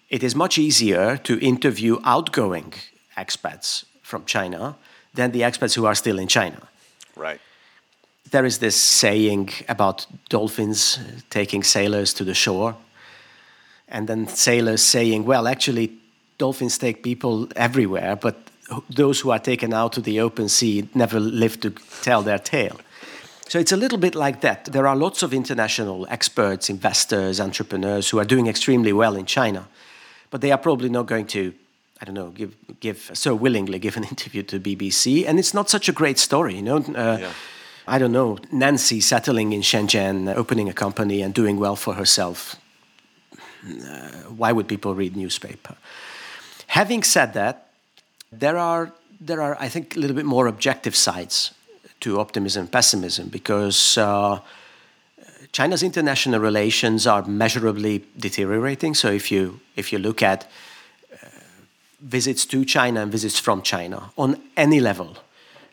[0.10, 2.74] it is much easier to interview outgoing
[3.18, 4.76] expats from China
[5.14, 6.58] than the expats who are still in China.
[7.16, 7.40] Right.
[8.32, 11.00] There is this saying about dolphins
[11.30, 12.76] taking sailors to the shore,
[13.88, 15.92] and then sailors saying, well, actually,
[16.38, 18.36] dolphins take people everywhere, but
[18.90, 21.70] those who are taken out to the open sea never live to
[22.02, 22.80] tell their tale.
[23.48, 24.66] So it's a little bit like that.
[24.66, 29.68] There are lots of international experts, investors, entrepreneurs who are doing extremely well in China,
[30.32, 31.54] but they are probably not going to,
[32.04, 35.26] I don't know, give, give so willingly give an interview to BBC.
[35.26, 36.80] And it's not such a great story, you know.
[36.80, 37.32] Uh, yeah.
[37.88, 42.58] I don't know, Nancy settling in Shenzhen, opening a company and doing well for herself.
[43.34, 43.38] Uh,
[44.36, 45.78] why would people read newspaper?
[46.68, 47.70] Having said that,
[48.34, 51.52] there are there are I think a little bit more objective sides
[52.02, 54.40] to optimism and pessimism because uh,
[55.54, 58.94] China's international relations are measurably deteriorating.
[58.94, 60.48] So if you if you look at uh,
[62.04, 65.18] visits to China and visits from China on any level,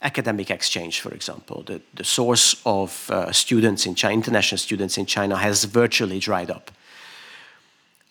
[0.03, 5.07] academic exchange, for example, the, the source of uh, students in China, international students in
[5.07, 6.71] China, has virtually dried up.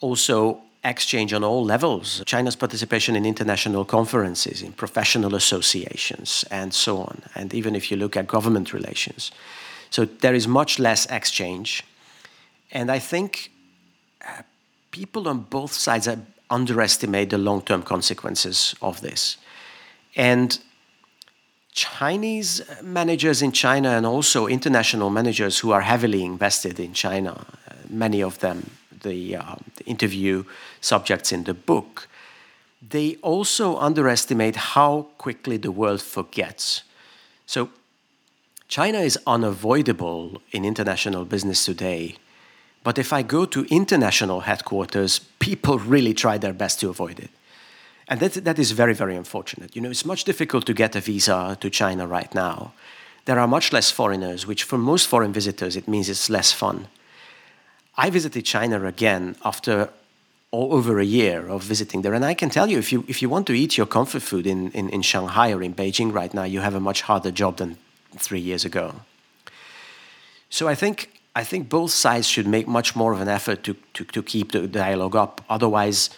[0.01, 6.99] Also, exchange on all levels, China's participation in international conferences, in professional associations, and so
[6.99, 7.21] on.
[7.36, 9.32] And even if you look at government relations.
[9.89, 11.84] So there is much less exchange.
[12.71, 13.51] And I think
[14.25, 14.43] uh,
[14.91, 16.08] people on both sides
[16.49, 19.38] underestimate the long term consequences of this.
[20.15, 20.59] And
[21.73, 27.73] Chinese managers in China and also international managers who are heavily invested in China, uh,
[27.89, 30.43] many of them the, uh, the interview
[30.81, 32.07] subjects in the book,
[32.88, 36.83] they also underestimate how quickly the world forgets.
[37.45, 37.69] So,
[38.67, 42.15] China is unavoidable in international business today.
[42.83, 47.29] But if I go to international headquarters, people really try their best to avoid it.
[48.07, 49.75] And that, that is very, very unfortunate.
[49.75, 52.73] You know, it's much difficult to get a visa to China right now.
[53.25, 56.87] There are much less foreigners, which for most foreign visitors, it means it's less fun.
[57.97, 59.89] I visited China again after
[60.51, 62.15] over a year of visiting there.
[62.15, 64.47] And I can tell you, if you, if you want to eat your comfort food
[64.47, 67.57] in, in, in Shanghai or in Beijing right now, you have a much harder job
[67.57, 67.77] than
[68.17, 68.95] three years ago.
[70.49, 73.75] So I think, I think both sides should make much more of an effort to,
[73.93, 75.41] to, to keep the dialogue up.
[75.49, 76.09] Otherwise,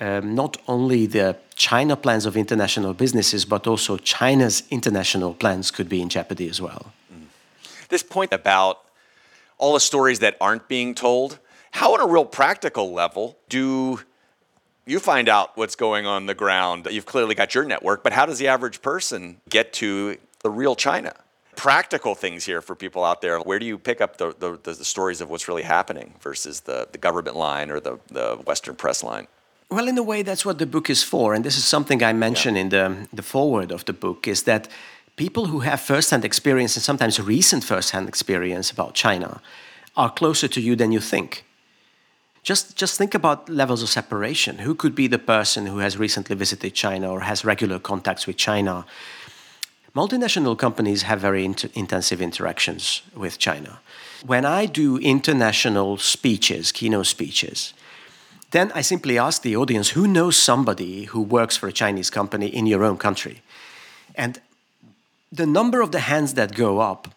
[0.00, 5.88] um, not only the China plans of international businesses, but also China's international plans could
[5.88, 6.92] be in jeopardy as well.
[7.12, 7.26] Mm.
[7.88, 8.80] This point about
[9.58, 11.38] all the stories that aren't being told,
[11.72, 14.00] how, on a real practical level, do
[14.86, 16.88] you find out what's going on the ground?
[16.90, 20.74] You've clearly got your network, but how does the average person get to the real
[20.74, 21.14] China?
[21.60, 23.38] Practical things here for people out there.
[23.38, 26.88] Where do you pick up the, the, the stories of what's really happening versus the,
[26.90, 29.26] the government line or the, the Western press line?
[29.68, 31.34] Well, in a way, that's what the book is for.
[31.34, 32.62] And this is something I mention yeah.
[32.62, 34.68] in the, the foreword of the book is that
[35.16, 39.42] people who have first-hand experience and sometimes recent first-hand experience about China
[39.96, 41.44] are closer to you than you think.
[42.42, 44.58] Just, just think about levels of separation.
[44.58, 48.38] Who could be the person who has recently visited China or has regular contacts with
[48.38, 48.86] China?
[49.94, 53.80] Multinational companies have very inter- intensive interactions with China.
[54.24, 57.74] When I do international speeches, keynote speeches,
[58.52, 62.46] then I simply ask the audience who knows somebody who works for a Chinese company
[62.46, 63.42] in your own country?
[64.14, 64.40] And
[65.32, 67.08] the number of the hands that go up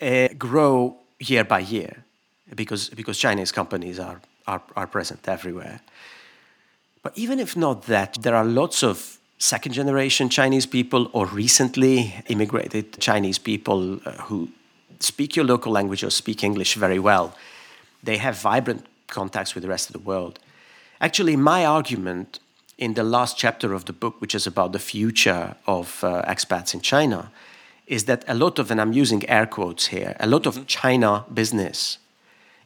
[0.00, 2.04] uh, grow year by year
[2.54, 5.80] because, because Chinese companies are, are, are present everywhere.
[7.02, 12.14] But even if not that, there are lots of second generation Chinese people or recently
[12.26, 14.48] immigrated Chinese people uh, who
[15.00, 17.34] speak your local language or speak English very well.
[18.02, 20.38] They have vibrant contacts with the rest of the world.
[21.00, 22.40] Actually, my argument
[22.76, 26.74] in the last chapter of the book, which is about the future of uh, expats
[26.74, 27.30] in China,
[27.86, 30.64] is that a lot of, and I'm using air quotes here, a lot of mm-hmm.
[30.64, 31.98] China business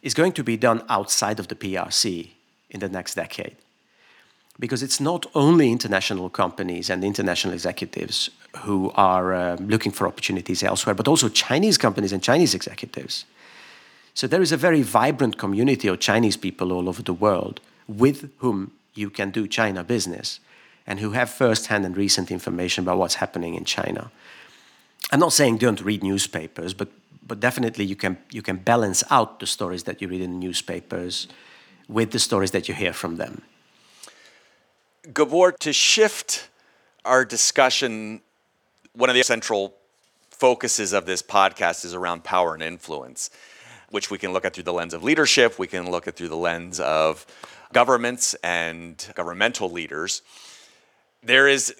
[0.03, 2.31] is going to be done outside of the PRC
[2.71, 3.57] in the next decade.
[4.59, 10.63] Because it's not only international companies and international executives who are uh, looking for opportunities
[10.63, 13.25] elsewhere, but also Chinese companies and Chinese executives.
[14.15, 18.31] So there is a very vibrant community of Chinese people all over the world with
[18.39, 20.39] whom you can do China business
[20.87, 24.11] and who have first-hand and recent information about what's happening in China.
[25.11, 26.89] I'm not saying don't read newspapers, but
[27.27, 31.29] but definitely you can you can balance out the stories that you read in newspapers
[31.89, 33.43] with the stories that you hear from them.
[35.11, 36.49] Gabor, to shift
[37.05, 38.21] our discussion,
[38.93, 39.75] one of the central
[40.31, 43.31] focuses of this podcast is around power and influence,
[43.91, 46.29] which we can look at through the lens of leadership, we can look at through
[46.29, 47.27] the lens of
[47.73, 50.23] governments and governmental leaders.
[51.21, 51.75] There is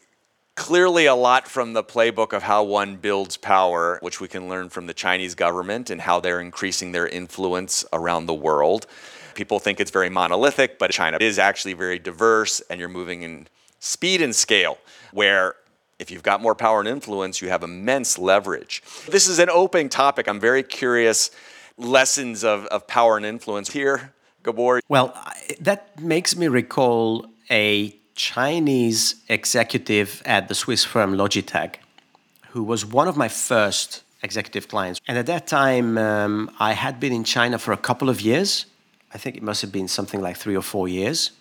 [0.57, 4.69] clearly a lot from the playbook of how one builds power, which we can learn
[4.69, 8.89] from the Chinese government and how they're increasing their influence around the world.
[9.35, 13.49] People think it's very monolithic, but China is actually very diverse, and you're moving in
[13.81, 14.79] speed and scale,
[15.13, 15.55] where
[15.99, 18.83] if you've got more power and influence, you have immense leverage.
[19.09, 20.29] This is an open topic.
[20.29, 21.31] I'm very curious
[21.79, 24.13] lessons of, of power and influence here,
[24.43, 24.81] Gabor.
[24.89, 25.17] Well,
[25.61, 31.77] that makes me recall a Chinese executive at the Swiss firm Logitech,
[32.51, 35.01] who was one of my first executive clients.
[35.09, 38.67] And at that time, um, I had been in China for a couple of years.
[39.15, 41.33] I think it must have been something like three or four years.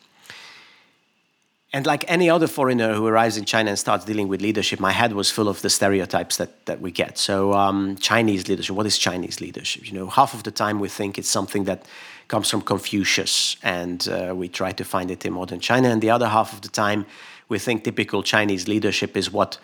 [1.74, 4.91] And like any other foreigner who arrives in China and starts dealing with leadership, my
[4.91, 7.17] head was full of the stereotypes that, that we get.
[7.17, 9.89] So, um, Chinese leadership, what is Chinese leadership?
[9.89, 11.86] You know, half of the time we think it's something that
[12.28, 15.89] comes from Confucius, and uh, we try to find it in modern China.
[15.89, 17.05] And the other half of the time,
[17.47, 19.57] we think typical Chinese leadership is what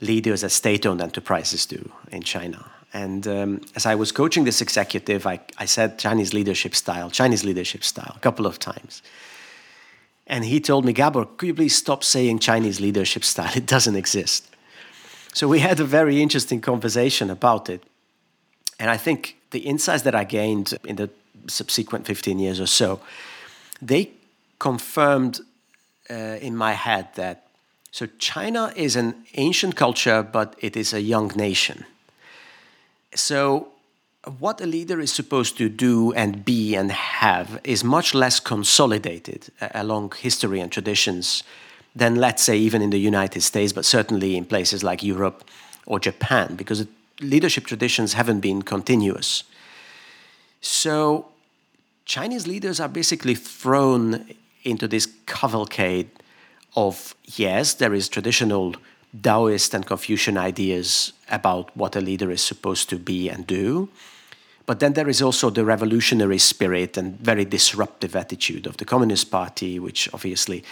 [0.00, 2.64] leaders at state owned enterprises do in China.
[2.92, 7.44] And um, as I was coaching this executive, I, I said Chinese leadership style, Chinese
[7.44, 9.02] leadership style, a couple of times.
[10.26, 13.52] And he told me, Gabor, could you please stop saying Chinese leadership style?
[13.56, 14.48] It doesn't exist.
[15.32, 17.82] So we had a very interesting conversation about it.
[18.78, 21.10] And I think the insights that I gained in the
[21.46, 23.00] subsequent 15 years or so,
[23.80, 24.10] they
[24.58, 25.40] confirmed
[26.10, 27.46] uh, in my head that
[27.90, 31.84] so China is an ancient culture, but it is a young nation.
[33.18, 33.68] So
[34.38, 39.48] what a leader is supposed to do and be and have is much less consolidated
[39.60, 41.42] uh, along history and traditions
[41.96, 45.44] than, let's say, even in the United States, but certainly in places like Europe
[45.86, 46.86] or Japan, because
[47.20, 49.42] leadership traditions haven't been continuous.
[50.60, 51.26] So
[52.04, 56.10] Chinese leaders are basically thrown into this cavalcade
[56.76, 58.76] of yes, there is traditional
[59.22, 63.88] Taoist and Confucian ideas about what a leader is supposed to be and do.
[64.66, 69.30] But then there is also the revolutionary spirit and very disruptive attitude of the Communist
[69.30, 70.62] Party, which obviously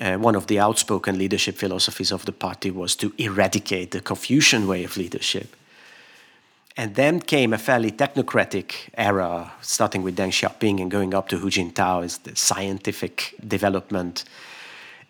[0.00, 4.66] uh, one of the outspoken leadership philosophies of the party was to eradicate the Confucian
[4.66, 5.54] way of leadership.
[6.76, 11.38] And then came a fairly technocratic era, starting with Deng Xiaoping and going up to
[11.38, 14.24] Hu Jintao is the scientific development.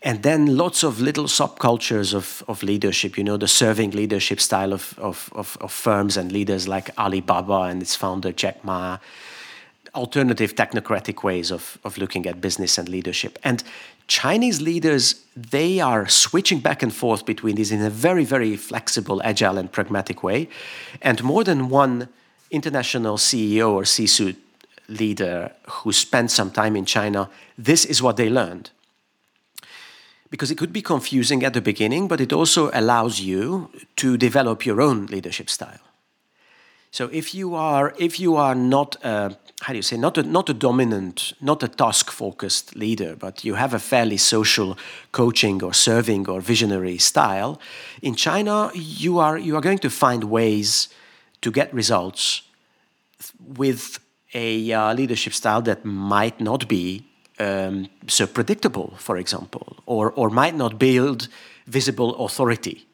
[0.02, 4.72] And then lots of little subcultures of, of leadership, you know, the serving leadership style
[4.72, 8.98] of, of, of, of firms and leaders like Alibaba and its founder Jack Ma.
[9.94, 13.38] alternative technocratic ways of, of looking at business and leadership.
[13.42, 13.62] And
[14.06, 19.20] Chinese leaders, they are switching back and forth between these in a very, very flexible,
[19.24, 20.48] agile, and pragmatic way.
[21.02, 22.08] And more than one
[22.50, 24.38] international CEO or C suite
[24.88, 27.28] leader who spent some time in China,
[27.58, 28.70] this is what they learned.
[30.30, 34.66] Because it could be confusing at the beginning, but it also allows you to develop
[34.66, 35.80] your own leadership style.
[36.90, 40.22] So if you are if you are not a, how do you say not a,
[40.22, 44.76] not a dominant not a task focused leader, but you have a fairly social
[45.12, 47.60] coaching or serving or visionary style,
[48.00, 50.88] in China you are you are going to find ways
[51.42, 52.42] to get results
[53.56, 53.98] with
[54.34, 57.04] a uh, leadership style that might not be
[57.38, 61.28] um, so predictable, for example, or or might not build
[61.66, 62.88] visible authority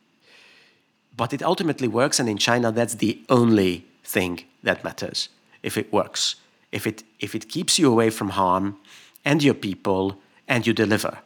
[1.17, 5.29] but it ultimately works, and in China, that's the only thing that matters
[5.63, 6.37] if it works.
[6.73, 8.77] If it, if it keeps you away from harm
[9.25, 10.19] and your people
[10.49, 11.19] and you deliver.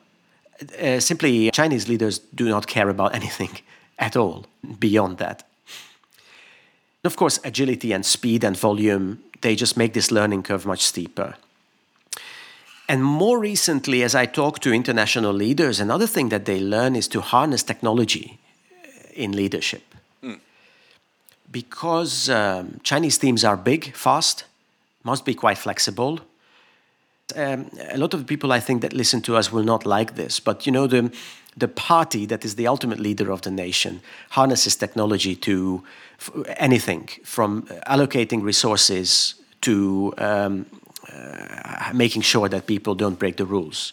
[0.78, 3.50] Uh, simply, Chinese leaders do not care about anything
[3.98, 4.46] at all
[4.78, 5.44] beyond that.
[7.04, 11.36] Of course, agility and speed and volume, they just make this learning curve much steeper.
[12.88, 17.06] And more recently, as I talk to international leaders, another thing that they learn is
[17.08, 18.38] to harness technology
[19.14, 19.82] in leadership.
[20.22, 20.40] Mm.
[21.50, 24.44] Because um, Chinese teams are big, fast,
[25.04, 26.20] must be quite flexible.
[27.36, 30.40] Um, a lot of people I think that listen to us will not like this,
[30.40, 31.12] but you know the
[31.58, 35.82] the party that is the ultimate leader of the nation harnesses technology to
[36.56, 40.66] anything from allocating resources to um,
[41.12, 43.92] uh, making sure that people don't break the rules.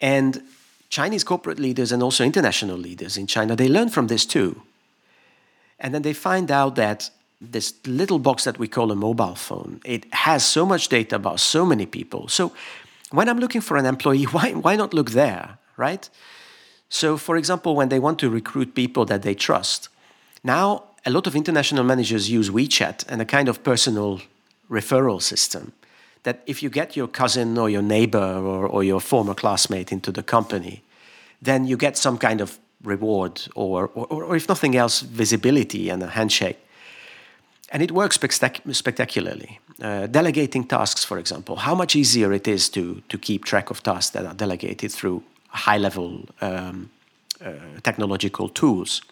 [0.00, 0.42] And
[0.88, 4.60] Chinese corporate leaders and also international leaders in China, they learn from this too.
[5.78, 7.10] And then they find out that
[7.40, 11.40] this little box that we call a mobile phone, it has so much data about
[11.40, 12.28] so many people.
[12.28, 12.52] So
[13.10, 16.08] when I'm looking for an employee, why, why not look there, right?
[16.88, 19.88] So, for example, when they want to recruit people that they trust,
[20.44, 24.20] now a lot of international managers use WeChat and a kind of personal
[24.72, 25.72] referral system
[26.22, 30.12] that if you get your cousin or your neighbor or, or your former classmate into
[30.12, 30.82] the company,
[31.42, 36.02] then you get some kind of reward or, or, or if nothing else, visibility and
[36.02, 36.58] a handshake.
[37.70, 39.58] And it works spectac- spectacularly.
[39.80, 43.82] Uh, delegating tasks, for example, how much easier it is to, to keep track of
[43.82, 46.90] tasks that are delegated through high level um,
[47.44, 47.52] uh,
[47.82, 49.02] technological tools.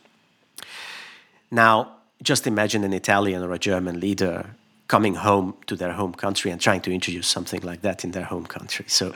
[1.50, 4.50] Now, just imagine an Italian or a German leader
[4.90, 8.24] coming home to their home country and trying to introduce something like that in their
[8.24, 8.84] home country.
[8.88, 9.14] So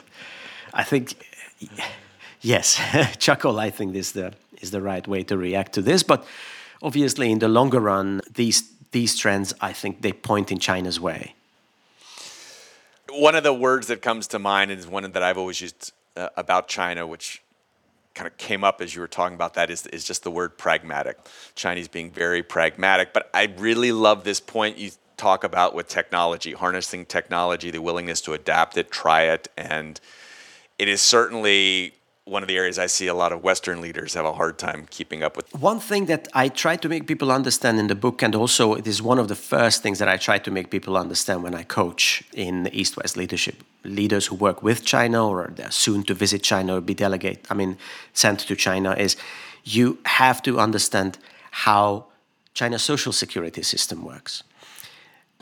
[0.73, 1.15] I think,
[2.41, 2.81] yes,
[3.19, 6.05] chuckle, I think is the, is the right way to react to this.
[6.05, 6.25] But
[6.81, 11.35] obviously, in the longer run, these, these trends, I think they point in China's way.
[13.11, 16.29] One of the words that comes to mind is one that I've always used uh,
[16.37, 17.43] about China, which
[18.15, 20.57] kind of came up as you were talking about that is, is just the word
[20.57, 21.19] pragmatic.
[21.57, 23.13] Chinese being very pragmatic.
[23.13, 28.21] But I really love this point you talk about with technology, harnessing technology, the willingness
[28.23, 30.01] to adapt it, try it, and
[30.79, 31.95] it is certainly
[32.27, 34.87] one of the areas I see a lot of Western leaders have a hard time
[34.91, 35.53] keeping up with.
[35.55, 38.87] One thing that I try to make people understand in the book, and also it
[38.87, 41.65] is one of the first things that I try to make people understand when I
[41.65, 46.15] coach in the East West leadership leaders who work with China or they're soon to
[46.15, 47.77] visit China or be delegate, I mean,
[48.15, 49.17] sent to China, is
[49.63, 51.19] you have to understand
[51.51, 52.07] how
[52.55, 54.45] China's social security system works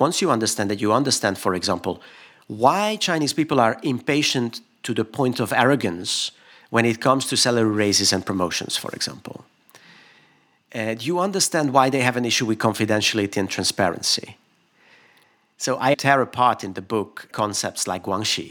[0.06, 1.94] once you understand that, you understand, for example,
[2.48, 6.32] why Chinese people are impatient to the point of arrogance
[6.70, 9.44] when it comes to salary raises and promotions, for example.
[10.74, 14.36] Uh, you understand why they have an issue with confidentiality and transparency.
[15.58, 18.48] So I tear apart in the book concepts like guanxi,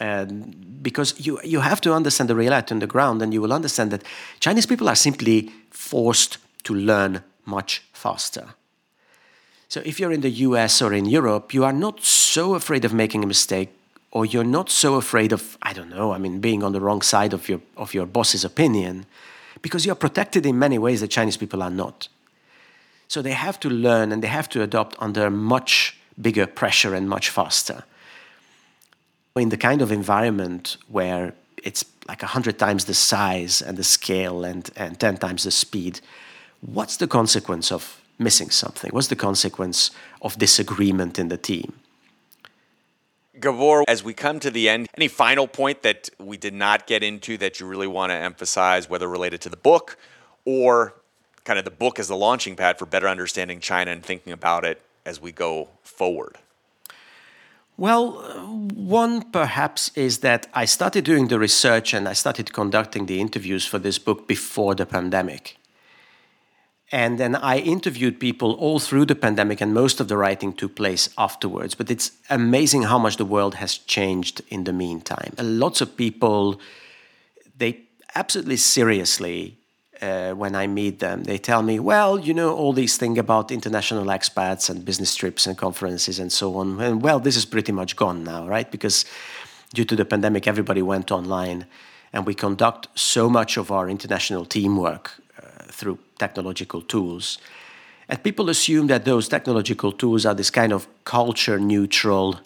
[0.00, 3.52] um, because you, you have to understand the reality on the ground, and you will
[3.52, 4.02] understand that
[4.40, 8.46] Chinese people are simply forced to learn much faster.
[9.72, 12.92] So if you're in the US or in Europe, you are not so afraid of
[12.92, 13.70] making a mistake
[14.10, 17.00] or you're not so afraid of I don't know, I mean being on the wrong
[17.00, 19.06] side of your of your boss's opinion
[19.62, 22.08] because you're protected in many ways that Chinese people are not.
[23.08, 27.08] So they have to learn and they have to adopt under much bigger pressure and
[27.08, 27.84] much faster.
[29.36, 31.32] In the kind of environment where
[31.64, 36.00] it's like 100 times the size and the scale and, and 10 times the speed,
[36.60, 38.90] what's the consequence of missing something?
[38.92, 41.74] What's the consequence of disagreement in the team?
[43.40, 47.02] Gabor, as we come to the end, any final point that we did not get
[47.02, 49.96] into that you really want to emphasize, whether related to the book
[50.44, 50.94] or
[51.44, 54.64] kind of the book as the launching pad for better understanding China and thinking about
[54.64, 56.38] it as we go forward?
[57.76, 58.12] Well,
[58.74, 63.66] one perhaps is that I started doing the research and I started conducting the interviews
[63.66, 65.56] for this book before the pandemic.
[66.92, 70.76] And then I interviewed people all through the pandemic, and most of the writing took
[70.76, 71.74] place afterwards.
[71.74, 75.32] But it's amazing how much the world has changed in the meantime.
[75.38, 76.60] Lots of people,
[77.56, 77.80] they
[78.14, 79.56] absolutely seriously,
[80.02, 83.50] uh, when I meet them, they tell me, well, you know, all these things about
[83.50, 86.78] international expats and business trips and conferences and so on.
[86.78, 88.70] And well, this is pretty much gone now, right?
[88.70, 89.06] Because
[89.72, 91.66] due to the pandemic, everybody went online
[92.12, 95.21] and we conduct so much of our international teamwork
[95.72, 97.38] through technological tools.
[98.08, 102.40] And people assume that those technological tools are this kind of culture neutral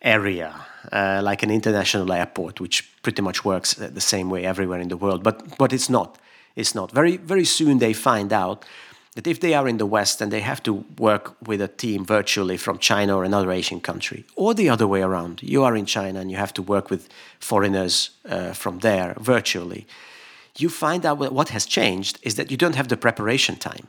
[0.00, 0.54] area,
[0.90, 4.96] uh, like an international airport, which pretty much works the same way everywhere in the
[4.96, 5.22] world.
[5.22, 6.18] But, but it's not.
[6.56, 6.90] It's not.
[6.92, 8.64] Very, very soon they find out
[9.14, 12.04] that if they are in the West and they have to work with a team
[12.04, 15.86] virtually from China or another Asian country, or the other way around, you are in
[15.86, 17.08] China and you have to work with
[17.38, 19.86] foreigners uh, from there virtually
[20.58, 23.88] you find out what has changed is that you don't have the preparation time.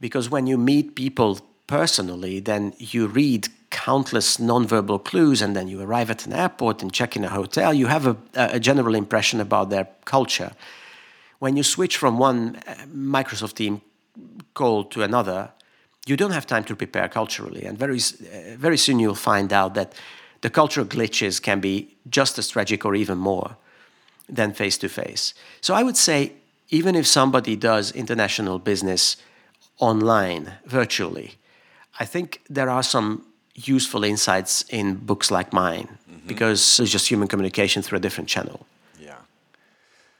[0.00, 5.80] Because when you meet people personally, then you read countless nonverbal clues and then you
[5.80, 9.40] arrive at an airport and check in a hotel, you have a, a general impression
[9.40, 10.52] about their culture.
[11.40, 13.82] When you switch from one uh, Microsoft team
[14.54, 15.50] call to another,
[16.06, 17.64] you don't have time to prepare culturally.
[17.64, 19.94] And very, uh, very soon you'll find out that
[20.42, 23.56] the cultural glitches can be just as tragic or even more
[24.28, 25.34] than face to face.
[25.60, 26.32] So I would say,
[26.70, 29.16] even if somebody does international business
[29.78, 31.34] online, virtually,
[32.00, 36.26] I think there are some useful insights in books like mine mm-hmm.
[36.26, 38.66] because it's just human communication through a different channel.
[38.98, 39.18] Yeah.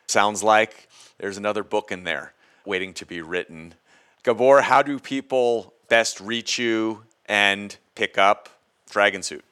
[0.07, 0.89] Sounds like
[1.19, 2.33] there's another book in there
[2.65, 3.75] waiting to be written.
[4.23, 8.49] Gabor, how do people best reach you and pick up
[8.91, 9.45] Dragon Suit?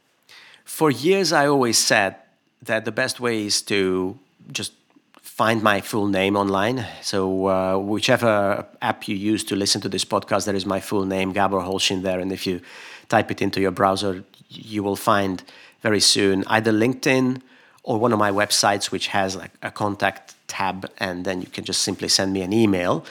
[0.64, 2.16] For years, I always said
[2.62, 4.18] that the best way is to
[4.50, 4.72] just
[5.20, 6.84] find my full name online.
[7.00, 11.04] So uh, whichever app you use to listen to this podcast, there is my full
[11.06, 12.20] name, Gabor Holch in there.
[12.20, 12.60] And if you
[13.08, 15.42] type it into your browser, you will find
[15.80, 17.40] very soon either LinkedIn
[17.82, 21.64] or one of my websites, which has like a contact tab, and then you can
[21.64, 23.04] just simply send me an email.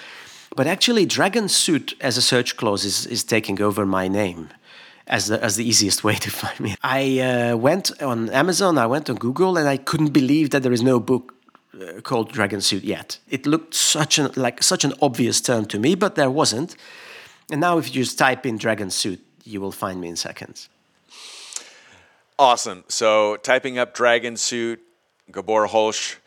[0.55, 4.49] But actually, Dragon Suit as a search clause is, is taking over my name
[5.07, 6.75] as the, as the easiest way to find me.
[6.83, 10.73] I uh, went on Amazon, I went on Google, and I couldn't believe that there
[10.73, 11.33] is no book
[11.73, 13.19] uh, called Dragon Suit yet.
[13.29, 16.75] It looked such an like such an obvious term to me, but there wasn't.
[17.51, 20.69] And now, if you just type in Dragon Suit, you will find me in seconds.
[22.39, 22.83] Awesome.
[22.87, 24.79] So, typing up Dragon Suit,
[25.31, 26.17] Gabor Holch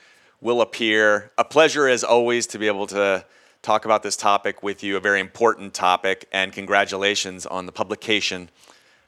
[0.40, 1.32] will appear.
[1.38, 3.24] A pleasure, as always, to be able to
[3.64, 8.50] talk about this topic with you, a very important topic, and congratulations on the publication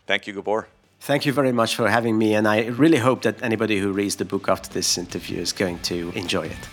[0.07, 0.69] Thank you, Gabor.
[1.01, 4.17] Thank you very much for having me, and I really hope that anybody who reads
[4.17, 6.69] the book after this interview is going to enjoy it.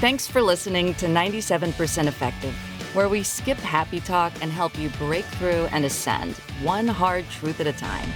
[0.00, 2.54] Thanks for listening to 97% Effective,
[2.92, 7.60] where we skip happy talk and help you break through and ascend one hard truth
[7.60, 8.08] at a time.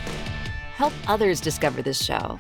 [0.74, 2.37] Help others discover this show.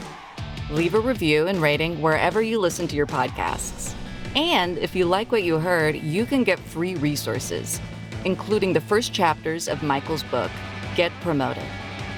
[0.70, 3.94] Leave a review and rating wherever you listen to your podcasts.
[4.36, 7.80] And if you like what you heard, you can get free resources
[8.26, 10.50] including the first chapters of Michael's book,
[10.96, 11.62] Get Promoted,